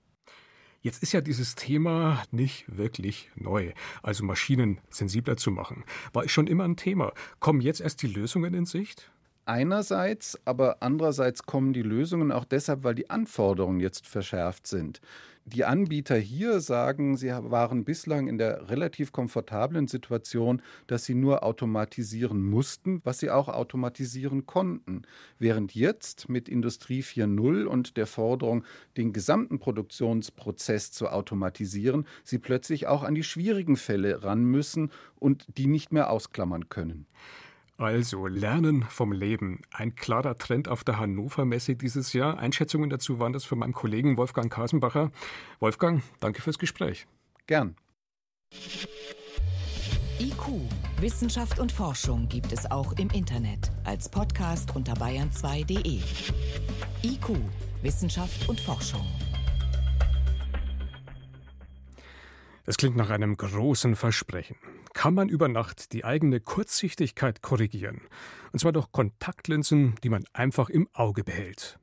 Jetzt 0.87 1.03
ist 1.03 1.11
ja 1.11 1.19
dieses 1.19 1.55
Thema 1.55 2.23
nicht 2.31 2.63
wirklich 2.77 3.29
neu, 3.35 3.73
also 4.03 4.23
Maschinen 4.23 4.79
sensibler 4.89 5.35
zu 5.35 5.51
machen. 5.51 5.83
War 6.13 6.29
schon 6.29 6.47
immer 6.47 6.63
ein 6.63 6.77
Thema. 6.77 7.11
Kommen 7.41 7.59
jetzt 7.59 7.81
erst 7.81 8.01
die 8.03 8.07
Lösungen 8.07 8.53
in 8.53 8.65
Sicht? 8.65 9.11
Einerseits, 9.43 10.39
aber 10.45 10.77
andererseits 10.79 11.43
kommen 11.43 11.73
die 11.73 11.81
Lösungen 11.81 12.31
auch 12.31 12.45
deshalb, 12.45 12.85
weil 12.85 12.95
die 12.95 13.09
Anforderungen 13.09 13.81
jetzt 13.81 14.07
verschärft 14.07 14.65
sind. 14.65 15.01
Die 15.53 15.63
Anbieter 15.63 16.17
hier 16.17 16.59
sagen, 16.59 17.15
sie 17.15 17.29
waren 17.29 17.85
bislang 17.85 18.27
in 18.27 18.37
der 18.37 18.69
relativ 18.69 19.13
komfortablen 19.13 19.87
Situation, 19.87 20.61
dass 20.87 21.05
sie 21.05 21.15
nur 21.15 21.41
automatisieren 21.43 22.43
mussten, 22.43 22.99
was 23.05 23.19
sie 23.19 23.29
auch 23.29 23.47
automatisieren 23.47 24.45
konnten. 24.45 25.03
Während 25.39 25.73
jetzt 25.73 26.27
mit 26.27 26.49
Industrie 26.49 27.01
4.0 27.01 27.63
und 27.63 27.95
der 27.95 28.07
Forderung, 28.07 28.65
den 28.97 29.13
gesamten 29.13 29.57
Produktionsprozess 29.57 30.91
zu 30.91 31.07
automatisieren, 31.07 32.05
sie 32.25 32.39
plötzlich 32.39 32.87
auch 32.87 33.03
an 33.03 33.15
die 33.15 33.23
schwierigen 33.23 33.77
Fälle 33.77 34.25
ran 34.25 34.43
müssen 34.43 34.91
und 35.15 35.45
die 35.57 35.67
nicht 35.67 35.93
mehr 35.93 36.09
ausklammern 36.09 36.67
können. 36.67 37.05
Also 37.77 38.25
Lernen 38.25 38.81
vom 38.83 39.11
Leben. 39.11 39.61
Ein 39.71 39.95
klarer 39.95 40.35
Trend 40.37 40.67
auf 40.67 40.83
der 40.83 40.97
Hannover 40.97 41.45
Messe 41.45 41.75
dieses 41.75 42.11
Jahr. 42.11 42.39
Einschätzungen 42.39 42.89
dazu 42.89 43.19
waren 43.19 43.33
das 43.33 43.45
von 43.45 43.59
meinem 43.59 43.73
Kollegen 43.73 44.17
Wolfgang 44.17 44.51
Kasenbacher. 44.51 45.11
Wolfgang, 45.59 46.01
danke 46.19 46.41
fürs 46.41 46.57
Gespräch. 46.57 47.05
Gern. 47.45 47.75
IQ, 50.19 50.61
Wissenschaft 50.99 51.59
und 51.59 51.71
Forschung 51.71 52.27
gibt 52.27 52.51
es 52.51 52.69
auch 52.71 52.93
im 52.93 53.11
Internet 53.11 53.71
als 53.83 54.09
Podcast 54.09 54.75
unter 54.75 54.93
bayern2.de. 54.93 56.01
IQ, 57.03 57.29
Wissenschaft 57.83 58.49
und 58.49 58.59
Forschung. 58.59 59.05
Es 62.65 62.75
klingt 62.75 62.97
nach 62.97 63.11
einem 63.11 63.37
großen 63.37 63.95
Versprechen. 63.95 64.57
Kann 64.97 65.13
man 65.13 65.29
über 65.29 65.47
Nacht 65.47 65.93
die 65.93 66.05
eigene 66.05 66.39
Kurzsichtigkeit 66.39 67.43
korrigieren? 67.43 68.01
Und 68.51 68.57
zwar 68.57 68.71
durch 68.71 68.91
Kontaktlinsen, 68.91 69.93
die 70.03 70.09
man 70.09 70.25
einfach 70.33 70.71
im 70.71 70.89
Auge 70.91 71.23
behält. 71.23 71.77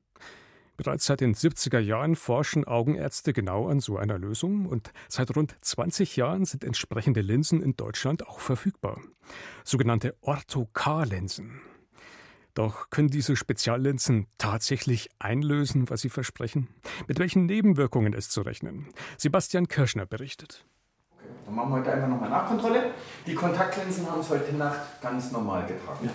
Bereits 0.76 1.04
seit 1.04 1.20
den 1.20 1.32
70er 1.32 1.78
Jahren 1.78 2.16
forschen 2.16 2.64
Augenärzte 2.64 3.32
genau 3.32 3.68
an 3.68 3.78
so 3.78 3.98
einer 3.98 4.18
Lösung 4.18 4.66
und 4.66 4.92
seit 5.08 5.36
rund 5.36 5.54
20 5.60 6.16
Jahren 6.16 6.44
sind 6.44 6.64
entsprechende 6.64 7.20
Linsen 7.20 7.62
in 7.62 7.76
Deutschland 7.76 8.26
auch 8.26 8.40
verfügbar. 8.40 9.00
Sogenannte 9.62 10.16
Ortho-K-Linsen. 10.20 11.60
Doch 12.54 12.90
können 12.90 13.10
diese 13.10 13.36
Speziallinsen 13.36 14.26
tatsächlich 14.38 15.08
einlösen, 15.20 15.88
was 15.88 16.00
sie 16.00 16.10
versprechen? 16.10 16.66
Mit 17.06 17.20
welchen 17.20 17.46
Nebenwirkungen 17.46 18.12
ist 18.12 18.32
zu 18.32 18.40
rechnen? 18.40 18.88
Sebastian 19.18 19.68
Kirschner 19.68 20.04
berichtet. 20.04 20.66
Dann 21.44 21.54
machen 21.54 21.70
wir 21.70 21.78
heute 21.78 21.92
einfach 21.92 22.08
nochmal 22.08 22.30
Nachkontrolle. 22.30 22.94
Die 23.26 23.34
Kontaktlinsen 23.34 24.10
haben 24.10 24.20
es 24.20 24.30
heute 24.30 24.54
Nacht 24.54 25.00
ganz 25.00 25.30
normal 25.30 25.66
getragen. 25.66 26.10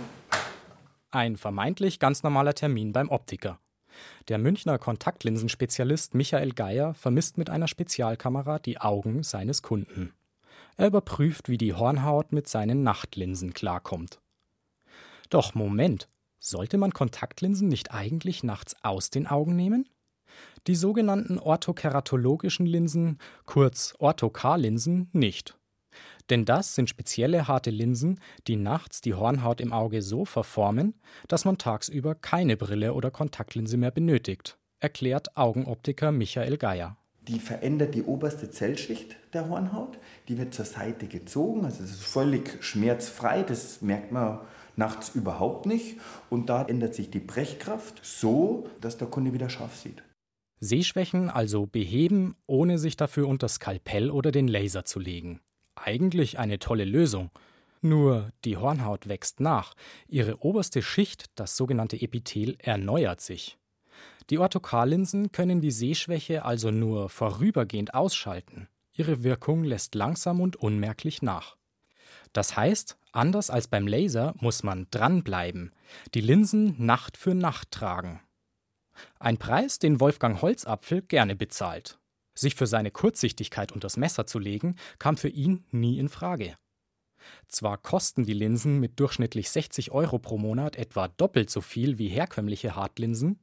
Ein 1.11 1.37
vermeintlich 1.37 1.99
ganz 1.99 2.23
normaler 2.23 2.53
Termin 2.53 2.93
beim 2.93 3.09
Optiker. 3.09 3.59
Der 4.27 4.37
Münchner 4.37 4.77
Kontaktlinsenspezialist 4.77 6.13
Michael 6.13 6.53
Geier 6.53 6.93
vermisst 6.93 7.37
mit 7.37 7.49
einer 7.49 7.67
Spezialkamera 7.67 8.59
die 8.59 8.79
Augen 8.79 9.23
seines 9.23 9.61
Kunden. 9.61 10.13
Er 10.77 10.87
überprüft, 10.87 11.49
wie 11.49 11.57
die 11.57 11.73
Hornhaut 11.73 12.31
mit 12.31 12.47
seinen 12.47 12.83
Nachtlinsen 12.83 13.53
klarkommt. 13.53 14.19
Doch 15.29 15.53
Moment, 15.53 16.07
sollte 16.39 16.77
man 16.77 16.93
Kontaktlinsen 16.93 17.67
nicht 17.67 17.91
eigentlich 17.91 18.43
nachts 18.43 18.75
aus 18.83 19.09
den 19.09 19.27
Augen 19.27 19.55
nehmen? 19.55 19.89
Die 20.67 20.75
sogenannten 20.75 21.39
orthokeratologischen 21.39 22.65
Linsen, 22.65 23.17
kurz 23.45 23.93
Ortho-K-Linsen, 23.99 25.09
nicht. 25.13 25.57
Denn 26.29 26.45
das 26.45 26.75
sind 26.75 26.89
spezielle 26.89 27.47
harte 27.47 27.71
Linsen, 27.71 28.19
die 28.47 28.55
nachts 28.55 29.01
die 29.01 29.15
Hornhaut 29.15 29.61
im 29.61 29.73
Auge 29.73 30.01
so 30.01 30.25
verformen, 30.25 30.93
dass 31.27 31.45
man 31.45 31.57
tagsüber 31.57 32.13
keine 32.13 32.55
Brille 32.55 32.93
oder 32.93 33.09
Kontaktlinse 33.09 33.77
mehr 33.77 33.91
benötigt, 33.91 34.57
erklärt 34.79 35.35
Augenoptiker 35.35 36.11
Michael 36.11 36.57
Geier. 36.57 36.97
Die 37.27 37.39
verändert 37.39 37.95
die 37.95 38.03
oberste 38.03 38.49
Zellschicht 38.49 39.15
der 39.33 39.49
Hornhaut, 39.49 39.99
die 40.27 40.37
wird 40.37 40.53
zur 40.53 40.65
Seite 40.65 41.07
gezogen, 41.07 41.65
also 41.65 41.83
es 41.83 41.91
ist 41.91 42.03
völlig 42.03 42.63
schmerzfrei, 42.63 43.43
das 43.43 43.81
merkt 43.81 44.11
man 44.11 44.39
nachts 44.75 45.09
überhaupt 45.09 45.65
nicht 45.65 45.97
und 46.29 46.49
da 46.49 46.63
ändert 46.63 46.95
sich 46.95 47.11
die 47.11 47.19
Brechkraft 47.19 47.99
so, 48.03 48.67
dass 48.81 48.97
der 48.97 49.09
Kunde 49.09 49.33
wieder 49.33 49.49
scharf 49.49 49.75
sieht. 49.75 50.01
Sehschwächen 50.59 51.29
also 51.29 51.65
beheben, 51.65 52.35
ohne 52.45 52.77
sich 52.77 52.97
dafür 52.97 53.27
unter 53.27 53.47
Skalpell 53.47 54.11
oder 54.11 54.31
den 54.31 54.47
Laser 54.47 54.85
zu 54.85 54.99
legen. 54.99 55.41
Eigentlich 55.75 56.37
eine 56.37 56.59
tolle 56.59 56.85
Lösung. 56.85 57.31
Nur 57.81 58.31
die 58.43 58.57
Hornhaut 58.57 59.07
wächst 59.07 59.39
nach, 59.39 59.73
ihre 60.07 60.43
oberste 60.43 60.81
Schicht, 60.81 61.25
das 61.35 61.55
sogenannte 61.55 62.01
Epithel, 62.01 62.57
erneuert 62.59 63.21
sich. 63.21 63.57
Die 64.29 64.37
Orthokarlinsen 64.37 65.31
können 65.31 65.61
die 65.61 65.71
Sehschwäche 65.71 66.43
also 66.43 66.71
nur 66.71 67.09
vorübergehend 67.09 67.93
ausschalten. 67.93 68.67
Ihre 68.93 69.23
Wirkung 69.23 69.63
lässt 69.63 69.95
langsam 69.95 70.41
und 70.41 70.57
unmerklich 70.57 71.21
nach. 71.21 71.55
Das 72.33 72.57
heißt, 72.57 72.97
anders 73.11 73.49
als 73.49 73.67
beim 73.67 73.87
Laser 73.87 74.35
muss 74.39 74.61
man 74.61 74.87
dranbleiben, 74.91 75.71
die 76.13 76.21
Linsen 76.21 76.75
Nacht 76.77 77.17
für 77.17 77.33
Nacht 77.33 77.71
tragen. 77.71 78.19
Ein 79.19 79.37
Preis, 79.37 79.79
den 79.79 79.99
Wolfgang 79.99 80.41
Holzapfel 80.41 81.01
gerne 81.01 81.35
bezahlt. 81.35 81.99
Sich 82.33 82.55
für 82.55 82.67
seine 82.67 82.91
Kurzsichtigkeit 82.91 83.71
unters 83.71 83.97
Messer 83.97 84.25
zu 84.25 84.39
legen, 84.39 84.75
kam 84.97 85.17
für 85.17 85.29
ihn 85.29 85.65
nie 85.71 85.99
in 85.99 86.09
Frage. 86.09 86.55
Zwar 87.47 87.77
kosten 87.77 88.23
die 88.23 88.33
Linsen 88.33 88.79
mit 88.79 88.99
durchschnittlich 88.99 89.49
60 89.49 89.91
Euro 89.91 90.19
pro 90.19 90.37
Monat 90.37 90.75
etwa 90.75 91.07
doppelt 91.07 91.49
so 91.49 91.61
viel 91.61 91.97
wie 91.97 92.07
herkömmliche 92.07 92.75
Hartlinsen, 92.75 93.39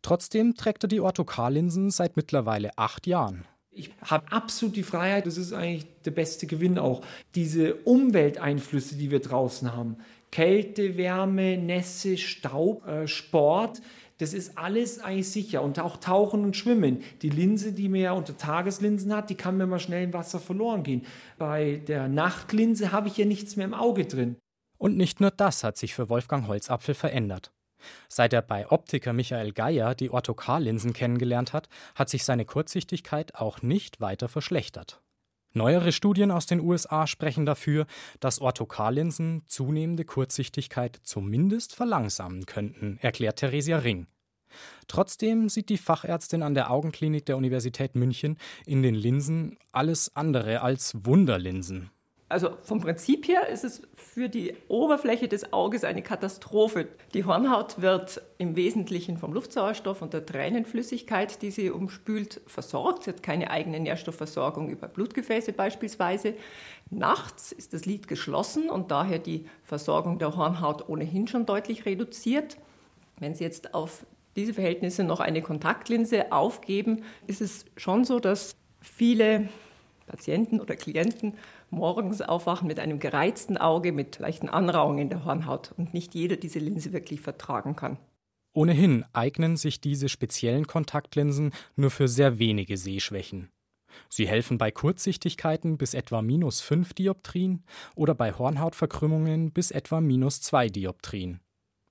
trotzdem 0.00 0.54
trägt 0.54 0.84
er 0.84 0.88
die 0.88 1.00
Orthokarlinsen 1.00 1.90
seit 1.90 2.16
mittlerweile 2.16 2.76
acht 2.76 3.06
Jahren. 3.06 3.44
Ich 3.74 3.90
habe 4.02 4.30
absolut 4.30 4.76
die 4.76 4.82
Freiheit, 4.82 5.26
das 5.26 5.38
ist 5.38 5.54
eigentlich 5.54 5.86
der 6.04 6.10
beste 6.10 6.46
Gewinn 6.46 6.78
auch. 6.78 7.00
Diese 7.34 7.74
Umwelteinflüsse, 7.74 8.96
die 8.96 9.10
wir 9.10 9.20
draußen 9.20 9.72
haben, 9.74 9.96
Kälte, 10.30 10.98
Wärme, 10.98 11.56
Nässe, 11.56 12.18
Staub, 12.18 12.86
äh, 12.86 13.06
Sport, 13.06 13.80
das 14.22 14.32
ist 14.32 14.56
alles 14.56 15.00
eigentlich 15.00 15.28
sicher. 15.28 15.62
Und 15.62 15.80
auch 15.80 15.96
Tauchen 15.96 16.44
und 16.44 16.56
Schwimmen. 16.56 17.02
Die 17.22 17.28
Linse, 17.28 17.72
die 17.72 17.88
man 17.88 18.00
ja 18.00 18.12
unter 18.12 18.36
Tageslinsen 18.36 19.14
hat, 19.14 19.30
die 19.30 19.34
kann 19.34 19.56
mir 19.56 19.66
mal 19.66 19.80
schnell 19.80 20.04
im 20.04 20.12
Wasser 20.12 20.38
verloren 20.38 20.84
gehen. 20.84 21.04
Bei 21.38 21.82
der 21.88 22.08
Nachtlinse 22.08 22.92
habe 22.92 23.08
ich 23.08 23.16
ja 23.16 23.24
nichts 23.24 23.56
mehr 23.56 23.66
im 23.66 23.74
Auge 23.74 24.06
drin. 24.06 24.36
Und 24.78 24.96
nicht 24.96 25.20
nur 25.20 25.32
das 25.32 25.64
hat 25.64 25.76
sich 25.76 25.94
für 25.94 26.08
Wolfgang 26.08 26.46
Holzapfel 26.46 26.94
verändert. 26.94 27.52
Seit 28.08 28.32
er 28.32 28.42
bei 28.42 28.70
Optiker 28.70 29.12
Michael 29.12 29.52
Geier 29.52 29.96
die 29.96 30.10
Orthokarlinsen 30.10 30.92
kennengelernt 30.92 31.52
hat, 31.52 31.68
hat 31.96 32.08
sich 32.08 32.24
seine 32.24 32.44
Kurzsichtigkeit 32.44 33.34
auch 33.34 33.60
nicht 33.62 34.00
weiter 34.00 34.28
verschlechtert. 34.28 35.02
Neuere 35.54 35.92
Studien 35.92 36.30
aus 36.30 36.46
den 36.46 36.60
USA 36.60 37.06
sprechen 37.06 37.44
dafür, 37.44 37.86
dass 38.20 38.40
Orthokarlinsen 38.40 39.42
zunehmende 39.46 40.04
Kurzsichtigkeit 40.04 40.98
zumindest 41.02 41.74
verlangsamen 41.74 42.46
könnten, 42.46 42.98
erklärt 43.02 43.36
Theresia 43.36 43.78
Ring. 43.78 44.06
Trotzdem 44.86 45.48
sieht 45.48 45.68
die 45.68 45.78
Fachärztin 45.78 46.42
an 46.42 46.54
der 46.54 46.70
Augenklinik 46.70 47.26
der 47.26 47.36
Universität 47.36 47.94
München 47.94 48.38
in 48.66 48.82
den 48.82 48.94
Linsen 48.94 49.58
alles 49.72 50.14
andere 50.14 50.62
als 50.62 50.94
Wunderlinsen. 51.04 51.90
Also 52.32 52.56
vom 52.62 52.80
Prinzip 52.80 53.28
her 53.28 53.48
ist 53.48 53.62
es 53.62 53.82
für 53.94 54.30
die 54.30 54.54
Oberfläche 54.68 55.28
des 55.28 55.52
Auges 55.52 55.84
eine 55.84 56.00
Katastrophe. 56.00 56.88
Die 57.12 57.26
Hornhaut 57.26 57.82
wird 57.82 58.22
im 58.38 58.56
Wesentlichen 58.56 59.18
vom 59.18 59.34
Luftsauerstoff 59.34 60.00
und 60.00 60.14
der 60.14 60.24
Tränenflüssigkeit, 60.24 61.42
die 61.42 61.50
sie 61.50 61.68
umspült, 61.68 62.40
versorgt. 62.46 63.04
Sie 63.04 63.10
hat 63.10 63.22
keine 63.22 63.50
eigene 63.50 63.80
Nährstoffversorgung 63.80 64.70
über 64.70 64.88
Blutgefäße 64.88 65.52
beispielsweise. 65.52 66.32
Nachts 66.88 67.52
ist 67.52 67.74
das 67.74 67.84
Lid 67.84 68.08
geschlossen 68.08 68.70
und 68.70 68.90
daher 68.90 69.18
die 69.18 69.44
Versorgung 69.62 70.18
der 70.18 70.34
Hornhaut 70.34 70.88
ohnehin 70.88 71.28
schon 71.28 71.44
deutlich 71.44 71.84
reduziert. 71.84 72.56
Wenn 73.18 73.34
Sie 73.34 73.44
jetzt 73.44 73.74
auf 73.74 74.06
diese 74.36 74.54
Verhältnisse 74.54 75.04
noch 75.04 75.20
eine 75.20 75.42
Kontaktlinse 75.42 76.32
aufgeben, 76.32 77.04
ist 77.26 77.42
es 77.42 77.66
schon 77.76 78.04
so, 78.04 78.20
dass 78.20 78.56
viele 78.80 79.50
Patienten 80.06 80.60
oder 80.60 80.76
Klienten 80.76 81.34
morgens 81.72 82.20
aufwachen 82.20 82.68
mit 82.68 82.78
einem 82.78 82.98
gereizten 82.98 83.56
Auge, 83.56 83.92
mit 83.92 84.18
leichten 84.18 84.48
Anrauungen 84.48 84.98
in 84.98 85.08
der 85.08 85.24
Hornhaut 85.24 85.72
und 85.76 85.94
nicht 85.94 86.14
jeder 86.14 86.36
diese 86.36 86.58
Linse 86.58 86.92
wirklich 86.92 87.20
vertragen 87.20 87.74
kann. 87.74 87.98
Ohnehin 88.54 89.04
eignen 89.12 89.56
sich 89.56 89.80
diese 89.80 90.08
speziellen 90.08 90.66
Kontaktlinsen 90.66 91.52
nur 91.74 91.90
für 91.90 92.06
sehr 92.06 92.38
wenige 92.38 92.76
Sehschwächen. 92.76 93.48
Sie 94.08 94.28
helfen 94.28 94.58
bei 94.58 94.70
Kurzsichtigkeiten 94.70 95.78
bis 95.78 95.94
etwa 95.94 96.22
minus 96.22 96.60
5 96.60 96.94
Dioptrien 96.94 97.64
oder 97.94 98.14
bei 98.14 98.32
Hornhautverkrümmungen 98.32 99.52
bis 99.52 99.70
etwa 99.70 100.00
minus 100.00 100.40
2 100.42 100.68
Dioptrien. 100.68 101.40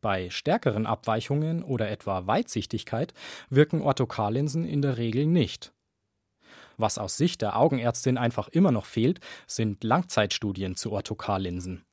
Bei 0.01 0.29
stärkeren 0.31 0.87
Abweichungen 0.87 1.63
oder 1.63 1.89
etwa 1.89 2.25
Weitsichtigkeit 2.25 3.13
wirken 3.49 3.81
Orthokarlinsen 3.81 4.65
in 4.65 4.81
der 4.81 4.97
Regel 4.97 5.27
nicht. 5.27 5.73
Was 6.81 6.97
aus 6.97 7.15
Sicht 7.15 7.43
der 7.43 7.57
Augenärztin 7.57 8.17
einfach 8.17 8.47
immer 8.47 8.71
noch 8.71 8.85
fehlt, 8.85 9.19
sind 9.45 9.83
Langzeitstudien 9.83 10.75
zu 10.75 10.91
Orthokarlinsen. 10.91 11.85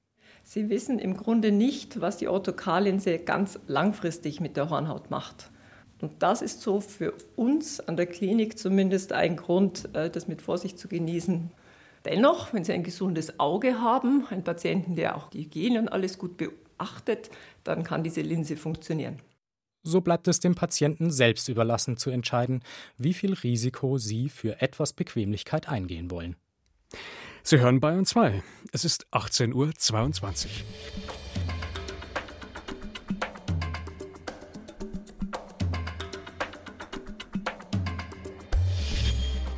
Sie 0.42 0.70
wissen 0.70 0.98
im 0.98 1.14
Grunde 1.14 1.52
nicht, 1.52 2.00
was 2.00 2.16
die 2.16 2.26
Orthokarlinse 2.26 3.18
ganz 3.18 3.58
langfristig 3.66 4.40
mit 4.40 4.56
der 4.56 4.70
Hornhaut 4.70 5.10
macht. 5.10 5.50
Und 6.00 6.22
das 6.22 6.40
ist 6.40 6.62
so 6.62 6.80
für 6.80 7.12
uns 7.36 7.80
an 7.80 7.98
der 7.98 8.06
Klinik 8.06 8.58
zumindest 8.58 9.12
ein 9.12 9.36
Grund, 9.36 9.94
äh, 9.94 10.08
das 10.08 10.26
mit 10.26 10.40
Vorsicht 10.40 10.78
zu 10.78 10.88
genießen. 10.88 11.50
Dennoch, 12.06 12.54
wenn 12.54 12.64
Sie 12.64 12.72
ein 12.72 12.82
gesundes 12.82 13.38
Auge 13.38 13.82
haben, 13.82 14.26
einen 14.30 14.42
Patienten, 14.42 14.96
der 14.96 15.16
auch 15.16 15.28
die 15.28 15.42
Hygiene 15.42 15.80
und 15.80 15.88
alles 15.88 16.16
gut 16.16 16.38
beachtet, 16.38 17.28
dann 17.62 17.82
kann 17.84 18.02
diese 18.02 18.22
Linse 18.22 18.56
funktionieren. 18.56 19.18
So 19.82 20.00
bleibt 20.00 20.28
es 20.28 20.40
dem 20.40 20.54
Patienten 20.54 21.10
selbst 21.10 21.48
überlassen 21.48 21.96
zu 21.96 22.10
entscheiden, 22.10 22.62
wie 22.96 23.14
viel 23.14 23.34
Risiko 23.34 23.98
sie 23.98 24.28
für 24.28 24.60
etwas 24.60 24.92
Bequemlichkeit 24.92 25.68
eingehen 25.68 26.10
wollen. 26.10 26.36
Sie 27.42 27.60
hören 27.60 27.80
Bayern 27.80 28.04
2. 28.04 28.42
Es 28.72 28.84
ist 28.84 29.06
18.22 29.12 29.54
Uhr. 29.54 29.72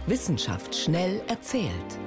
Wissenschaft 0.07 0.75
schnell 0.75 1.23
erzählt. 1.29 1.99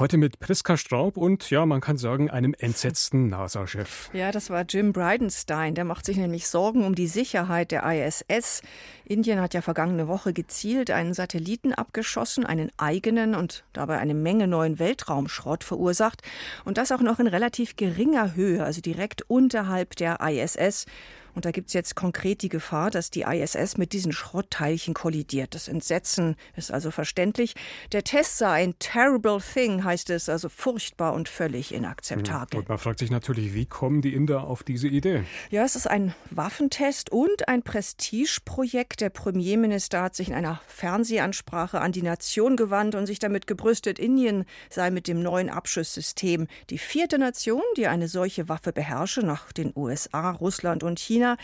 Heute 0.00 0.16
mit 0.16 0.40
Priska 0.40 0.78
Straub 0.78 1.18
und 1.18 1.50
ja, 1.50 1.66
man 1.66 1.82
kann 1.82 1.98
sagen, 1.98 2.30
einem 2.30 2.54
entsetzten 2.58 3.26
NASA-Chef. 3.28 4.08
Ja, 4.14 4.32
das 4.32 4.48
war 4.48 4.64
Jim 4.66 4.94
Bridenstine. 4.94 5.74
Der 5.74 5.84
macht 5.84 6.06
sich 6.06 6.16
nämlich 6.16 6.48
Sorgen 6.48 6.86
um 6.86 6.94
die 6.94 7.06
Sicherheit 7.06 7.70
der 7.70 7.84
ISS. 7.84 8.62
Indien 9.04 9.42
hat 9.42 9.52
ja 9.52 9.60
vergangene 9.60 10.08
Woche 10.08 10.32
gezielt 10.32 10.90
einen 10.90 11.12
Satelliten 11.12 11.74
abgeschossen, 11.74 12.46
einen 12.46 12.72
eigenen 12.78 13.34
und 13.34 13.62
dabei 13.74 13.98
eine 13.98 14.14
Menge 14.14 14.46
neuen 14.46 14.78
Weltraumschrott 14.78 15.64
verursacht. 15.64 16.22
Und 16.64 16.78
das 16.78 16.92
auch 16.92 17.02
noch 17.02 17.18
in 17.18 17.26
relativ 17.26 17.76
geringer 17.76 18.34
Höhe, 18.34 18.64
also 18.64 18.80
direkt 18.80 19.28
unterhalb 19.28 19.96
der 19.96 20.20
ISS. 20.22 20.86
Und 21.34 21.44
da 21.44 21.50
gibt 21.50 21.68
es 21.68 21.74
jetzt 21.74 21.94
konkret 21.94 22.42
die 22.42 22.48
Gefahr, 22.48 22.90
dass 22.90 23.10
die 23.10 23.22
ISS 23.22 23.76
mit 23.76 23.92
diesen 23.92 24.12
Schrottteilchen 24.12 24.94
kollidiert. 24.94 25.54
Das 25.54 25.68
Entsetzen 25.68 26.36
ist 26.56 26.70
also 26.70 26.90
verständlich. 26.90 27.54
Der 27.92 28.04
Test 28.04 28.38
sei 28.38 28.64
ein 28.64 28.74
terrible 28.78 29.38
thing, 29.40 29.84
heißt 29.84 30.10
es, 30.10 30.28
also 30.28 30.48
furchtbar 30.48 31.12
und 31.14 31.28
völlig 31.28 31.72
inakzeptabel. 31.72 32.60
Und 32.60 32.68
man 32.68 32.78
fragt 32.78 32.98
sich 32.98 33.10
natürlich, 33.10 33.54
wie 33.54 33.66
kommen 33.66 34.02
die 34.02 34.14
Inder 34.14 34.44
auf 34.44 34.62
diese 34.62 34.88
Idee? 34.88 35.24
Ja, 35.50 35.64
es 35.64 35.76
ist 35.76 35.86
ein 35.86 36.14
Waffentest 36.30 37.10
und 37.10 37.48
ein 37.48 37.62
Prestigeprojekt. 37.62 39.00
Der 39.00 39.10
Premierminister 39.10 40.02
hat 40.02 40.14
sich 40.14 40.28
in 40.28 40.34
einer 40.34 40.60
Fernsehansprache 40.66 41.80
an 41.80 41.92
die 41.92 42.02
Nation 42.02 42.56
gewandt 42.56 42.94
und 42.94 43.06
sich 43.06 43.18
damit 43.18 43.46
gebrüstet, 43.46 43.98
Indien 43.98 44.44
sei 44.68 44.90
mit 44.90 45.08
dem 45.08 45.22
neuen 45.22 45.50
Abschusssystem 45.50 46.46
die 46.70 46.78
vierte 46.78 47.18
Nation, 47.18 47.62
die 47.76 47.86
eine 47.86 48.08
solche 48.08 48.48
Waffe 48.48 48.72
beherrsche, 48.72 49.20
nach 49.20 49.52
den 49.52 49.72
USA, 49.76 50.30
Russland 50.32 50.82
und 50.82 50.98
China. 50.98 51.19
China. 51.20 51.36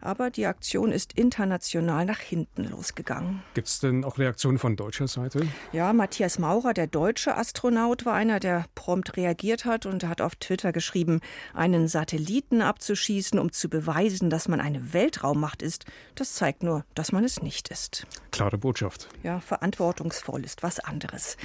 Aber 0.00 0.30
die 0.30 0.46
Aktion 0.46 0.92
ist 0.92 1.12
international 1.14 2.04
nach 2.04 2.20
hinten 2.20 2.64
losgegangen. 2.64 3.42
Gibt 3.54 3.68
es 3.68 3.80
denn 3.80 4.04
auch 4.04 4.18
Reaktionen 4.18 4.58
von 4.58 4.76
deutscher 4.76 5.08
Seite? 5.08 5.46
Ja, 5.72 5.92
Matthias 5.92 6.38
Maurer, 6.38 6.74
der 6.74 6.86
deutsche 6.86 7.36
Astronaut, 7.36 8.06
war 8.06 8.14
einer, 8.14 8.40
der 8.40 8.66
prompt 8.74 9.16
reagiert 9.16 9.64
hat 9.64 9.86
und 9.86 10.04
hat 10.04 10.20
auf 10.20 10.36
Twitter 10.36 10.72
geschrieben, 10.72 11.20
einen 11.52 11.88
Satelliten 11.88 12.62
abzuschießen, 12.62 13.38
um 13.38 13.52
zu 13.52 13.68
beweisen, 13.68 14.30
dass 14.30 14.48
man 14.48 14.60
eine 14.60 14.92
Weltraummacht 14.92 15.62
ist, 15.62 15.84
das 16.14 16.34
zeigt 16.34 16.62
nur, 16.62 16.84
dass 16.94 17.12
man 17.12 17.24
es 17.24 17.42
nicht 17.42 17.68
ist. 17.68 18.06
Klare 18.30 18.58
Botschaft. 18.58 19.08
Ja, 19.22 19.40
verantwortungsvoll 19.40 20.44
ist 20.44 20.62
was 20.62 20.80
anderes. 20.80 21.36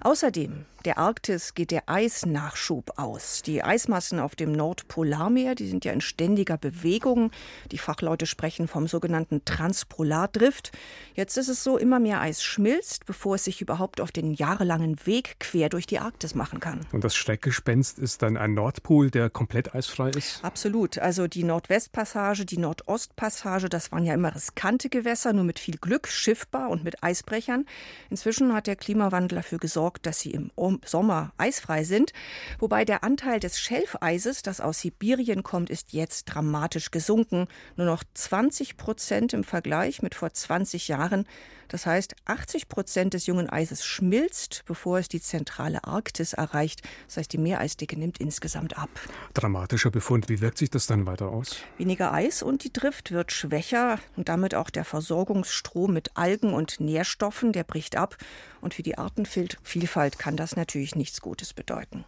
Außerdem, 0.00 0.64
der 0.84 0.98
Arktis 0.98 1.54
geht 1.54 1.70
der 1.70 1.88
Eisnachschub 1.88 2.92
aus. 2.96 3.42
Die 3.42 3.62
Eismassen 3.62 4.20
auf 4.20 4.36
dem 4.36 4.52
Nordpolarmeer, 4.52 5.54
die 5.54 5.68
sind 5.68 5.84
ja 5.84 5.92
in 5.92 6.00
ständiger 6.00 6.56
Bewegung. 6.56 7.30
Die 7.72 7.78
Fachleute 7.78 8.26
sprechen 8.26 8.68
vom 8.68 8.86
sogenannten 8.86 9.44
Transpolardrift. 9.44 10.70
Jetzt 11.14 11.36
ist 11.36 11.48
es 11.48 11.64
so, 11.64 11.78
immer 11.78 11.98
mehr 11.98 12.20
Eis 12.20 12.42
schmilzt, 12.42 13.06
bevor 13.06 13.34
es 13.34 13.44
sich 13.44 13.60
überhaupt 13.60 14.00
auf 14.00 14.12
den 14.12 14.32
jahrelangen 14.32 15.04
Weg 15.04 15.40
quer 15.40 15.68
durch 15.68 15.86
die 15.86 15.98
Arktis 15.98 16.34
machen 16.34 16.60
kann. 16.60 16.80
Und 16.92 17.02
das 17.02 17.16
Schreckgespenst 17.16 17.98
ist 17.98 18.22
dann 18.22 18.36
ein 18.36 18.54
Nordpol, 18.54 19.10
der 19.10 19.30
komplett 19.30 19.74
eisfrei 19.74 20.10
ist? 20.10 20.44
Absolut. 20.44 20.98
Also 20.98 21.26
die 21.26 21.44
Nordwestpassage, 21.44 22.44
die 22.44 22.58
Nordostpassage, 22.58 23.68
das 23.68 23.90
waren 23.90 24.04
ja 24.04 24.14
immer 24.14 24.34
riskante 24.34 24.88
Gewässer, 24.88 25.32
nur 25.32 25.44
mit 25.44 25.58
viel 25.58 25.76
Glück 25.76 26.06
schiffbar 26.08 26.70
und 26.70 26.84
mit 26.84 27.02
Eisbrechern. 27.02 27.66
Inzwischen 28.10 28.54
hat 28.54 28.66
der 28.66 28.76
Klimawandel 28.76 29.36
dafür 29.36 29.58
gesorgt, 29.58 30.06
dass 30.06 30.20
sie 30.20 30.30
im 30.30 30.50
Sommer 30.84 31.32
eisfrei 31.36 31.84
sind. 31.84 32.12
Wobei 32.58 32.84
der 32.84 33.04
Anteil 33.04 33.40
des 33.40 33.60
Schelfeises, 33.60 34.42
das 34.42 34.60
aus 34.60 34.80
Sibirien 34.80 35.42
kommt, 35.42 35.70
ist 35.70 35.92
jetzt 35.92 36.24
dramatisch 36.24 36.90
gesunken. 36.90 37.48
Nur 37.76 37.86
noch 37.86 38.04
20 38.14 38.76
Prozent 38.76 39.32
im 39.32 39.44
Vergleich 39.44 40.02
mit 40.02 40.14
vor 40.14 40.32
20 40.32 40.88
Jahren. 40.88 41.26
Das 41.68 41.86
heißt, 41.86 42.16
80 42.24 42.68
Prozent 42.68 43.14
des 43.14 43.26
jungen 43.26 43.48
Eises 43.48 43.84
schmilzt, 43.84 44.64
bevor 44.66 44.98
es 44.98 45.08
die 45.08 45.20
zentrale 45.20 45.84
Arktis 45.84 46.32
erreicht. 46.32 46.82
Das 47.06 47.18
heißt, 47.18 47.32
die 47.32 47.38
Meereisdicke 47.38 47.98
nimmt 47.98 48.18
insgesamt 48.18 48.78
ab. 48.78 48.90
Dramatischer 49.34 49.90
Befund. 49.90 50.28
Wie 50.28 50.40
wirkt 50.40 50.58
sich 50.58 50.70
das 50.70 50.86
dann 50.86 51.06
weiter 51.06 51.28
aus? 51.28 51.58
Weniger 51.76 52.12
Eis 52.12 52.42
und 52.42 52.64
die 52.64 52.72
Drift 52.72 53.12
wird 53.12 53.32
schwächer 53.32 53.98
und 54.16 54.28
damit 54.28 54.54
auch 54.54 54.70
der 54.70 54.84
Versorgungsstrom 54.84 55.92
mit 55.92 56.16
Algen 56.16 56.52
und 56.52 56.80
Nährstoffen, 56.80 57.52
der 57.52 57.64
bricht 57.64 57.96
ab. 57.96 58.16
Und 58.60 58.74
für 58.74 58.82
die 58.82 58.98
Artenvielfalt 58.98 60.18
kann 60.18 60.36
das 60.36 60.56
natürlich 60.56 60.96
nichts 60.96 61.20
Gutes 61.20 61.54
bedeuten. 61.54 62.04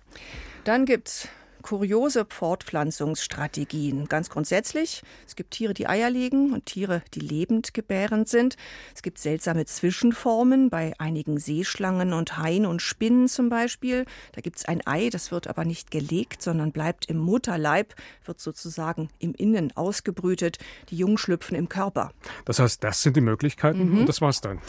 Dann 0.65 0.85
gibt 0.85 1.09
es 1.09 1.29
kuriose 1.63 2.27
Fortpflanzungsstrategien. 2.29 4.09
Ganz 4.09 4.31
grundsätzlich, 4.31 5.03
es 5.27 5.37
gibt 5.37 5.53
Tiere, 5.53 5.75
die 5.75 5.89
Eier 5.89 6.11
legen 6.11 6.53
und 6.53 6.67
Tiere, 6.67 7.03
die 7.15 7.21
lebend 7.21 7.75
gebärend 7.75 8.29
sind. 8.29 8.57
Es 8.95 9.03
gibt 9.03 9.19
seltsame 9.19 9.67
Zwischenformen 9.67 10.71
bei 10.71 10.93
einigen 10.99 11.39
Seeschlangen 11.39 12.13
und 12.13 12.39
Haien 12.39 12.67
und 12.67 12.83
Spinnen 12.83 13.29
zum 13.29 13.49
Beispiel. 13.49 14.05
Da 14.33 14.41
gibt 14.41 14.59
es 14.59 14.65
ein 14.65 14.87
Ei, 14.87 15.11
das 15.11 15.31
wird 15.31 15.47
aber 15.49 15.65
nicht 15.65 15.91
gelegt, 15.91 16.43
sondern 16.43 16.73
bleibt 16.73 17.07
im 17.07 17.19
Mutterleib, 17.19 17.95
wird 18.25 18.41
sozusagen 18.41 19.09
im 19.19 19.35
Innen 19.35 19.77
ausgebrütet. 19.77 20.59
Die 20.89 20.97
Jungen 20.97 21.19
schlüpfen 21.19 21.57
im 21.57 21.69
Körper. 21.69 22.13
Das 22.45 22.59
heißt, 22.59 22.83
das 22.83 23.03
sind 23.03 23.17
die 23.17 23.21
Möglichkeiten 23.21 23.91
mhm. 23.91 23.99
und 23.99 24.09
das 24.09 24.21
war's 24.21 24.41
dann. 24.41 24.61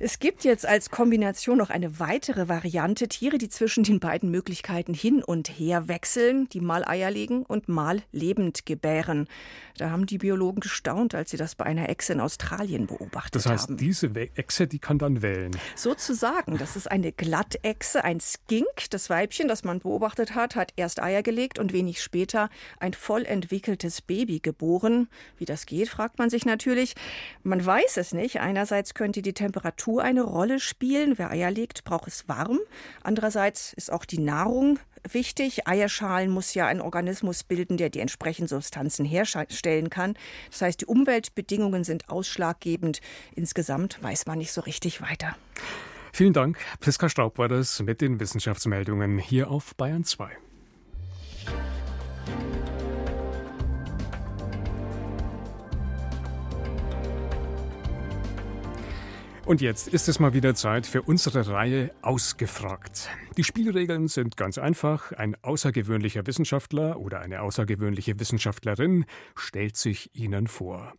Es 0.00 0.18
gibt 0.18 0.44
jetzt 0.44 0.66
als 0.66 0.90
Kombination 0.90 1.58
noch 1.58 1.70
eine 1.70 1.98
weitere 1.98 2.48
Variante. 2.48 3.08
Tiere, 3.08 3.38
die 3.38 3.48
zwischen 3.48 3.84
den 3.84 4.00
beiden 4.00 4.30
Möglichkeiten 4.30 4.94
hin 4.94 5.22
und 5.22 5.48
her 5.48 5.88
wechseln 5.88 6.33
Forellen, 6.34 6.48
die 6.50 6.60
mal 6.60 6.84
Eier 6.86 7.10
legen 7.10 7.44
und 7.44 7.68
mal 7.68 8.02
lebend 8.12 8.66
gebären. 8.66 9.28
Da 9.78 9.90
haben 9.90 10.06
die 10.06 10.18
Biologen 10.18 10.60
gestaunt, 10.60 11.14
als 11.14 11.30
sie 11.30 11.36
das 11.36 11.54
bei 11.54 11.64
einer 11.64 11.88
Echse 11.88 12.12
in 12.12 12.20
Australien 12.20 12.86
beobachtet 12.86 13.34
Das 13.34 13.46
heißt, 13.46 13.68
haben. 13.70 13.76
diese 13.76 14.08
Echse, 14.36 14.66
die 14.66 14.78
kann 14.78 14.98
dann 14.98 15.22
wählen. 15.22 15.50
Sozusagen, 15.74 16.58
das 16.58 16.76
ist 16.76 16.90
eine 16.90 17.12
Glattechse, 17.12 18.04
ein 18.04 18.20
Skink. 18.20 18.90
Das 18.90 19.10
Weibchen, 19.10 19.48
das 19.48 19.64
man 19.64 19.80
beobachtet 19.80 20.34
hat, 20.34 20.54
hat 20.56 20.72
erst 20.76 21.02
Eier 21.02 21.22
gelegt 21.22 21.58
und 21.58 21.72
wenig 21.72 22.02
später 22.02 22.50
ein 22.78 22.94
voll 22.94 23.24
entwickeltes 23.24 24.00
Baby 24.02 24.40
geboren. 24.40 25.08
Wie 25.38 25.44
das 25.44 25.66
geht, 25.66 25.88
fragt 25.88 26.18
man 26.18 26.30
sich 26.30 26.44
natürlich. 26.46 26.94
Man 27.42 27.64
weiß 27.64 27.96
es 27.96 28.12
nicht. 28.12 28.40
Einerseits 28.40 28.94
könnte 28.94 29.22
die 29.22 29.32
Temperatur 29.32 30.02
eine 30.02 30.22
Rolle 30.22 30.60
spielen. 30.60 31.18
Wer 31.18 31.30
Eier 31.30 31.50
legt, 31.50 31.84
braucht 31.84 32.06
es 32.08 32.28
warm. 32.28 32.58
Andererseits 33.02 33.72
ist 33.72 33.90
auch 33.92 34.04
die 34.04 34.18
Nahrung 34.20 34.78
wichtig. 35.10 35.66
Eierschalen 35.66 36.30
muss 36.30 36.54
ja 36.54 36.66
ein 36.66 36.80
Organismus 36.80 37.44
bilden, 37.44 37.76
der 37.76 37.90
die 37.90 38.00
entsprechenden 38.00 38.48
Substanzen 38.48 39.04
herstellen 39.04 39.90
kann. 39.90 40.14
Das 40.50 40.62
heißt, 40.62 40.80
die 40.82 40.86
Umweltbedingungen 40.86 41.84
sind 41.84 42.08
ausschlaggebend. 42.08 43.00
Insgesamt 43.34 44.02
weiß 44.02 44.26
man 44.26 44.38
nicht 44.38 44.52
so 44.52 44.60
richtig 44.60 45.00
weiter. 45.02 45.36
Vielen 46.12 46.32
Dank. 46.32 46.58
Priska 46.80 47.08
Staub 47.08 47.38
war 47.38 47.48
das 47.48 47.82
mit 47.82 48.00
den 48.00 48.20
Wissenschaftsmeldungen 48.20 49.18
hier 49.18 49.50
auf 49.50 49.74
Bayern 49.74 50.04
2. 50.04 50.30
Und 59.46 59.60
jetzt 59.60 59.88
ist 59.88 60.08
es 60.08 60.20
mal 60.20 60.32
wieder 60.32 60.54
Zeit 60.54 60.86
für 60.86 61.02
unsere 61.02 61.46
Reihe 61.46 61.90
Ausgefragt. 62.00 63.10
Die 63.36 63.44
Spielregeln 63.44 64.08
sind 64.08 64.38
ganz 64.38 64.56
einfach. 64.56 65.12
Ein 65.12 65.36
außergewöhnlicher 65.42 66.26
Wissenschaftler 66.26 66.98
oder 66.98 67.20
eine 67.20 67.42
außergewöhnliche 67.42 68.18
Wissenschaftlerin 68.18 69.04
stellt 69.36 69.76
sich 69.76 70.14
Ihnen 70.14 70.46
vor. 70.46 70.94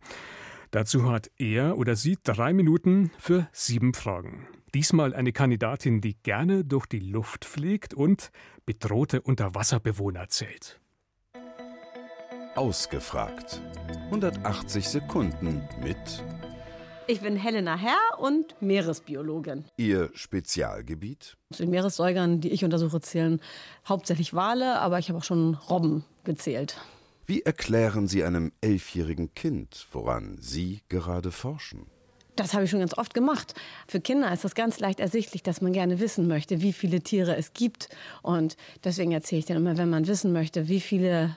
Dazu 0.70 1.10
hat 1.10 1.30
er 1.38 1.76
oder 1.76 1.96
sie 1.96 2.18
drei 2.22 2.52
Minuten 2.52 3.10
für 3.18 3.48
sieben 3.50 3.94
Fragen. 3.94 4.46
Diesmal 4.74 5.12
eine 5.12 5.32
Kandidatin, 5.32 6.00
die 6.00 6.14
gerne 6.22 6.64
durch 6.64 6.86
die 6.86 7.00
Luft 7.00 7.44
fliegt 7.44 7.94
und 7.94 8.30
bedrohte 8.64 9.22
Unterwasserbewohner 9.22 10.28
zählt. 10.28 10.80
Ausgefragt. 12.54 13.60
180 14.10 14.88
Sekunden 14.88 15.68
mit 15.82 16.24
ich 17.08 17.20
bin 17.20 17.36
Helena 17.36 17.76
Herr 17.76 18.18
und 18.18 18.60
Meeresbiologin. 18.60 19.64
Ihr 19.76 20.10
Spezialgebiet? 20.14 21.36
Zu 21.52 21.62
den 21.62 21.70
Meeressäugern, 21.70 22.40
die 22.40 22.50
ich 22.50 22.64
untersuche, 22.64 23.00
zählen 23.00 23.40
hauptsächlich 23.88 24.34
Wale, 24.34 24.80
aber 24.80 24.98
ich 24.98 25.08
habe 25.08 25.18
auch 25.18 25.24
schon 25.24 25.54
Robben 25.54 26.04
gezählt. 26.24 26.80
Wie 27.26 27.42
erklären 27.42 28.08
Sie 28.08 28.24
einem 28.24 28.52
elfjährigen 28.60 29.34
Kind, 29.34 29.86
woran 29.92 30.38
Sie 30.40 30.80
gerade 30.88 31.30
forschen? 31.30 31.86
Das 32.36 32.52
habe 32.52 32.64
ich 32.64 32.70
schon 32.70 32.80
ganz 32.80 32.96
oft 32.96 33.14
gemacht. 33.14 33.54
Für 33.88 34.00
Kinder 34.00 34.32
ist 34.32 34.44
das 34.44 34.54
ganz 34.54 34.78
leicht 34.78 35.00
ersichtlich, 35.00 35.42
dass 35.42 35.62
man 35.62 35.72
gerne 35.72 36.00
wissen 36.00 36.28
möchte, 36.28 36.60
wie 36.60 36.72
viele 36.72 37.00
Tiere 37.00 37.36
es 37.36 37.54
gibt. 37.54 37.88
Und 38.22 38.56
deswegen 38.84 39.12
erzähle 39.12 39.38
ich 39.38 39.46
dann 39.46 39.56
immer, 39.56 39.78
wenn 39.78 39.88
man 39.88 40.06
wissen 40.06 40.32
möchte, 40.32 40.68
wie 40.68 40.80
viele 40.80 41.36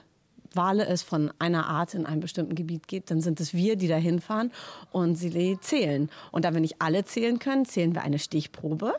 Wale 0.54 0.86
es 0.86 1.02
von 1.02 1.32
einer 1.38 1.66
Art 1.66 1.94
in 1.94 2.06
einem 2.06 2.20
bestimmten 2.20 2.54
Gebiet 2.54 2.88
gibt, 2.88 3.10
dann 3.10 3.20
sind 3.20 3.40
es 3.40 3.54
wir, 3.54 3.76
die 3.76 3.88
da 3.88 3.96
hinfahren 3.96 4.52
und 4.90 5.16
sie 5.16 5.58
zählen. 5.60 6.10
Und 6.32 6.44
da 6.44 6.52
wir 6.52 6.60
nicht 6.60 6.76
alle 6.80 7.04
zählen 7.04 7.38
können, 7.38 7.64
zählen 7.64 7.94
wir 7.94 8.02
eine 8.02 8.18
Stichprobe, 8.18 8.94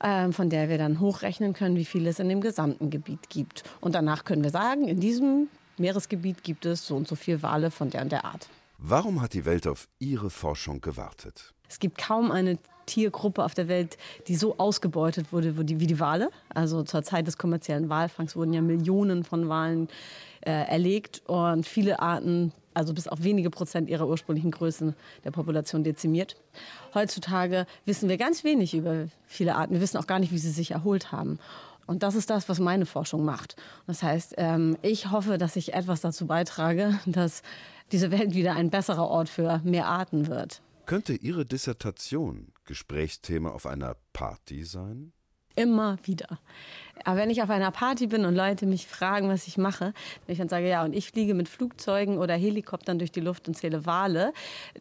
äh, 0.00 0.30
von 0.32 0.50
der 0.50 0.68
wir 0.68 0.78
dann 0.78 1.00
hochrechnen 1.00 1.52
können, 1.52 1.76
wie 1.76 1.84
viel 1.84 2.06
es 2.06 2.18
in 2.18 2.28
dem 2.28 2.40
gesamten 2.40 2.90
Gebiet 2.90 3.30
gibt. 3.30 3.64
Und 3.80 3.94
danach 3.94 4.24
können 4.24 4.42
wir 4.42 4.50
sagen, 4.50 4.88
in 4.88 5.00
diesem 5.00 5.48
Meeresgebiet 5.78 6.42
gibt 6.42 6.66
es 6.66 6.86
so 6.86 6.96
und 6.96 7.08
so 7.08 7.16
viele 7.16 7.42
Wale 7.42 7.70
von 7.70 7.90
der 7.90 8.02
und 8.02 8.12
der 8.12 8.24
Art. 8.24 8.48
Warum 8.78 9.22
hat 9.22 9.32
die 9.32 9.44
Welt 9.44 9.66
auf 9.66 9.88
Ihre 9.98 10.28
Forschung 10.28 10.80
gewartet? 10.80 11.54
Es 11.68 11.78
gibt 11.78 11.98
kaum 11.98 12.30
eine 12.30 12.58
Tiergruppe 12.86 13.44
auf 13.44 13.54
der 13.54 13.68
Welt, 13.68 13.96
die 14.28 14.34
so 14.34 14.56
ausgebeutet 14.58 15.32
wurde 15.32 15.56
wie 15.56 15.86
die 15.86 16.00
Wale. 16.00 16.30
Also 16.48 16.82
zur 16.82 17.02
Zeit 17.02 17.26
des 17.26 17.38
kommerziellen 17.38 17.88
Walfangs 17.88 18.36
wurden 18.36 18.52
ja 18.52 18.60
Millionen 18.60 19.24
von 19.24 19.48
Walen 19.48 19.88
äh, 20.40 20.50
erlegt 20.50 21.22
und 21.26 21.66
viele 21.66 22.00
Arten, 22.00 22.52
also 22.74 22.94
bis 22.94 23.08
auf 23.08 23.22
wenige 23.22 23.50
Prozent 23.50 23.88
ihrer 23.88 24.08
ursprünglichen 24.08 24.50
Größen 24.50 24.94
der 25.24 25.30
Population 25.30 25.84
dezimiert. 25.84 26.36
Heutzutage 26.94 27.66
wissen 27.84 28.08
wir 28.08 28.16
ganz 28.16 28.44
wenig 28.44 28.74
über 28.74 29.06
viele 29.26 29.54
Arten. 29.54 29.74
Wir 29.74 29.80
wissen 29.80 29.98
auch 29.98 30.06
gar 30.06 30.18
nicht, 30.18 30.32
wie 30.32 30.38
sie 30.38 30.50
sich 30.50 30.72
erholt 30.72 31.12
haben. 31.12 31.38
Und 31.86 32.02
das 32.02 32.14
ist 32.14 32.30
das, 32.30 32.48
was 32.48 32.58
meine 32.58 32.86
Forschung 32.86 33.24
macht. 33.24 33.56
Das 33.86 34.02
heißt, 34.02 34.34
ähm, 34.38 34.76
ich 34.82 35.10
hoffe, 35.10 35.38
dass 35.38 35.56
ich 35.56 35.74
etwas 35.74 36.00
dazu 36.00 36.26
beitrage, 36.26 36.98
dass 37.06 37.42
diese 37.90 38.10
Welt 38.10 38.34
wieder 38.34 38.54
ein 38.54 38.70
besserer 38.70 39.08
Ort 39.08 39.28
für 39.28 39.60
mehr 39.64 39.86
Arten 39.86 40.28
wird. 40.28 40.62
Könnte 40.86 41.14
Ihre 41.14 41.46
Dissertation 41.46 42.52
Gesprächsthema 42.64 43.50
auf 43.50 43.66
einer 43.66 43.96
Party 44.12 44.64
sein? 44.64 45.12
Immer 45.54 45.98
wieder. 46.04 46.38
Aber 47.04 47.18
wenn 47.18 47.30
ich 47.30 47.42
auf 47.42 47.50
einer 47.50 47.70
Party 47.70 48.06
bin 48.06 48.24
und 48.24 48.34
Leute 48.34 48.66
mich 48.66 48.86
fragen, 48.86 49.28
was 49.28 49.46
ich 49.46 49.58
mache, 49.58 49.92
wenn 50.26 50.32
ich 50.32 50.38
dann 50.38 50.48
sage, 50.48 50.68
ja, 50.68 50.82
und 50.84 50.94
ich 50.94 51.10
fliege 51.10 51.34
mit 51.34 51.48
Flugzeugen 51.48 52.18
oder 52.18 52.34
Helikoptern 52.34 52.98
durch 52.98 53.12
die 53.12 53.20
Luft 53.20 53.48
und 53.48 53.54
zähle 53.54 53.84
Wale, 53.84 54.32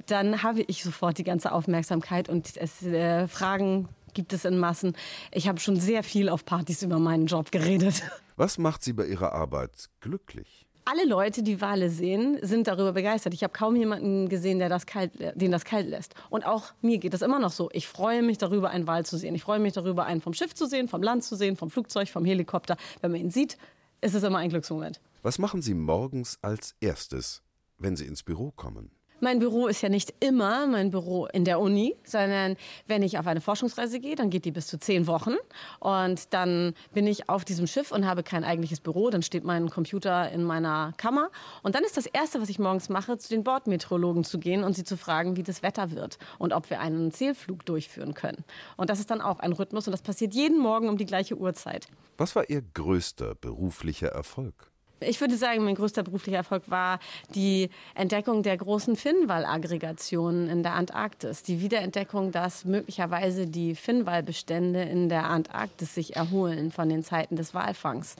dann 0.07 0.43
habe 0.43 0.61
ich 0.61 0.83
sofort 0.83 1.17
die 1.17 1.23
ganze 1.23 1.51
Aufmerksamkeit 1.51 2.29
und 2.29 2.55
es 2.57 2.83
äh, 2.83 3.27
Fragen 3.27 3.89
gibt 4.13 4.33
es 4.33 4.45
in 4.45 4.57
Massen. 4.57 4.95
Ich 5.31 5.47
habe 5.47 5.59
schon 5.59 5.77
sehr 5.77 6.03
viel 6.03 6.29
auf 6.29 6.45
Partys 6.45 6.83
über 6.83 6.99
meinen 6.99 7.27
Job 7.27 7.51
geredet. 7.51 8.03
Was 8.35 8.57
macht 8.57 8.83
Sie 8.83 8.93
bei 8.93 9.05
Ihrer 9.05 9.33
Arbeit 9.33 9.89
glücklich? 9.99 10.61
Alle 10.91 11.06
Leute, 11.06 11.41
die 11.41 11.62
Wale 11.62 11.89
sehen, 11.89 12.38
sind 12.41 12.67
darüber 12.67 12.91
begeistert. 12.91 13.34
Ich 13.34 13.43
habe 13.43 13.54
kaum 13.54 13.77
jemanden 13.77 14.27
gesehen, 14.27 14.60
der 14.60 14.67
das 14.67 14.86
kalt, 14.86 15.13
den 15.36 15.49
das 15.49 15.63
kalt 15.63 15.88
lässt. 15.88 16.15
Und 16.30 16.45
auch 16.45 16.73
mir 16.82 16.97
geht 16.97 17.13
es 17.13 17.21
immer 17.21 17.39
noch 17.39 17.51
so. 17.51 17.69
Ich 17.71 17.88
freue 17.88 18.21
mich 18.21 18.38
darüber, 18.38 18.71
einen 18.71 18.88
Wal 18.88 19.06
zu 19.06 19.17
sehen. 19.17 19.34
Ich 19.34 19.43
freue 19.43 19.60
mich 19.60 19.71
darüber, 19.71 20.06
einen 20.06 20.19
vom 20.19 20.34
Schiff 20.34 20.54
zu 20.54 20.67
sehen, 20.67 20.89
vom 20.89 21.01
Land 21.01 21.23
zu 21.23 21.36
sehen, 21.38 21.56
vom 21.56 21.69
Flugzeug, 21.69 22.10
vom 22.10 22.25
Helikopter. 22.25 22.75
Wenn 22.99 23.12
man 23.12 23.21
ihn 23.21 23.30
sieht, 23.30 23.58
ist 24.01 24.15
es 24.15 24.23
immer 24.23 24.39
ein 24.39 24.49
Glücksmoment. 24.49 24.99
Was 25.21 25.39
machen 25.39 25.62
Sie 25.62 25.75
morgens 25.75 26.38
als 26.41 26.75
erstes, 26.82 27.41
wenn 27.77 27.95
Sie 27.95 28.06
ins 28.06 28.23
Büro 28.23 28.51
kommen? 28.51 28.91
Mein 29.23 29.38
Büro 29.38 29.67
ist 29.67 29.84
ja 29.84 29.89
nicht 29.89 30.15
immer 30.19 30.65
mein 30.65 30.89
Büro 30.89 31.27
in 31.27 31.45
der 31.45 31.60
Uni, 31.60 31.95
sondern 32.03 32.55
wenn 32.88 33.03
ich 33.03 33.19
auf 33.19 33.27
eine 33.27 33.39
Forschungsreise 33.39 33.99
gehe, 33.99 34.15
dann 34.15 34.31
geht 34.31 34.45
die 34.45 34.51
bis 34.51 34.65
zu 34.65 34.79
zehn 34.79 35.05
Wochen. 35.05 35.36
Und 35.79 36.34
dann 36.34 36.73
bin 36.91 37.05
ich 37.05 37.29
auf 37.29 37.45
diesem 37.45 37.67
Schiff 37.67 37.91
und 37.91 38.07
habe 38.07 38.23
kein 38.23 38.43
eigentliches 38.43 38.79
Büro. 38.79 39.12
Dann 39.12 39.21
steht 39.21 39.43
mein 39.43 39.69
Computer 39.69 40.31
in 40.31 40.43
meiner 40.43 40.93
Kammer. 40.97 41.29
Und 41.62 41.75
dann 41.75 41.84
ist 41.84 41.97
das 41.97 42.07
Erste, 42.07 42.41
was 42.41 42.49
ich 42.49 42.57
morgens 42.57 42.89
mache, 42.89 43.15
zu 43.19 43.29
den 43.29 43.43
Bordmeteorologen 43.43 44.23
zu 44.23 44.39
gehen 44.39 44.63
und 44.63 44.75
sie 44.75 44.84
zu 44.84 44.97
fragen, 44.97 45.36
wie 45.36 45.43
das 45.43 45.62
Wetter 45.62 45.91
wird 45.91 46.17
und 46.39 46.51
ob 46.51 46.71
wir 46.71 46.79
einen 46.79 47.12
Zählflug 47.12 47.63
durchführen 47.63 48.15
können. 48.15 48.43
Und 48.75 48.89
das 48.89 48.99
ist 48.99 49.12
dann 49.12 49.21
auch 49.21 49.39
ein 49.39 49.51
Rhythmus 49.51 49.88
und 49.88 49.91
das 49.91 50.01
passiert 50.01 50.34
jeden 50.34 50.57
Morgen 50.57 50.89
um 50.89 50.97
die 50.97 51.05
gleiche 51.05 51.38
Uhrzeit. 51.38 51.88
Was 52.17 52.36
war 52.36 52.49
Ihr 52.49 52.63
größter 52.73 53.36
beruflicher 53.36 54.07
Erfolg? 54.07 54.70
Ich 55.03 55.19
würde 55.19 55.35
sagen, 55.35 55.63
mein 55.63 55.73
größter 55.73 56.03
beruflicher 56.03 56.37
Erfolg 56.37 56.63
war 56.67 56.99
die 57.33 57.69
Entdeckung 57.95 58.43
der 58.43 58.55
großen 58.55 58.95
Finnwalaggregationen 58.95 60.47
in 60.47 60.61
der 60.61 60.75
Antarktis. 60.75 61.41
Die 61.41 61.59
Wiederentdeckung, 61.59 62.31
dass 62.31 62.65
möglicherweise 62.65 63.47
die 63.47 63.73
Finnwalbestände 63.73 64.83
in 64.83 65.09
der 65.09 65.25
Antarktis 65.25 65.95
sich 65.95 66.15
erholen 66.15 66.71
von 66.71 66.87
den 66.87 67.03
Zeiten 67.03 67.35
des 67.35 67.55
Walfangs. 67.55 68.15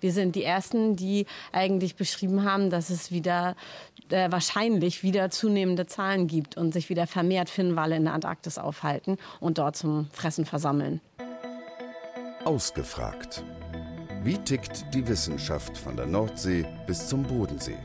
Wir 0.00 0.12
sind 0.12 0.34
die 0.34 0.42
Ersten, 0.42 0.96
die 0.96 1.26
eigentlich 1.52 1.94
beschrieben 1.94 2.44
haben, 2.44 2.68
dass 2.68 2.90
es 2.90 3.12
wieder 3.12 3.54
äh, 4.10 4.30
wahrscheinlich 4.32 5.04
wieder 5.04 5.30
zunehmende 5.30 5.86
Zahlen 5.86 6.26
gibt 6.26 6.56
und 6.56 6.72
sich 6.72 6.88
wieder 6.88 7.06
vermehrt 7.06 7.48
Finnwale 7.48 7.96
in 7.96 8.04
der 8.04 8.14
Antarktis 8.14 8.58
aufhalten 8.58 9.18
und 9.38 9.58
dort 9.58 9.76
zum 9.76 10.08
Fressen 10.12 10.46
versammeln. 10.46 11.00
Ausgefragt. 12.44 13.44
Wie 14.24 14.38
tickt 14.38 14.86
die 14.94 15.06
Wissenschaft 15.06 15.76
von 15.76 15.96
der 15.98 16.06
Nordsee 16.06 16.64
bis 16.86 17.08
zum 17.08 17.24
Bodensee? 17.24 17.76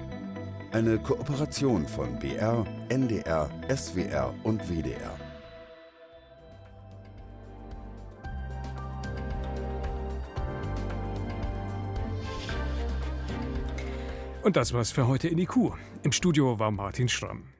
Eine 0.71 0.97
Kooperation 0.97 1.85
von 1.85 2.17
BR, 2.17 2.65
NDR, 2.87 3.49
SWR 3.67 4.33
und 4.43 4.61
WDR. 4.69 5.19
Und 14.41 14.55
das 14.55 14.71
war's 14.71 14.91
für 14.91 15.07
heute 15.07 15.27
in 15.27 15.39
IQ. 15.39 15.73
Im 16.03 16.13
Studio 16.13 16.57
war 16.57 16.71
Martin 16.71 17.09
Schramm. 17.09 17.58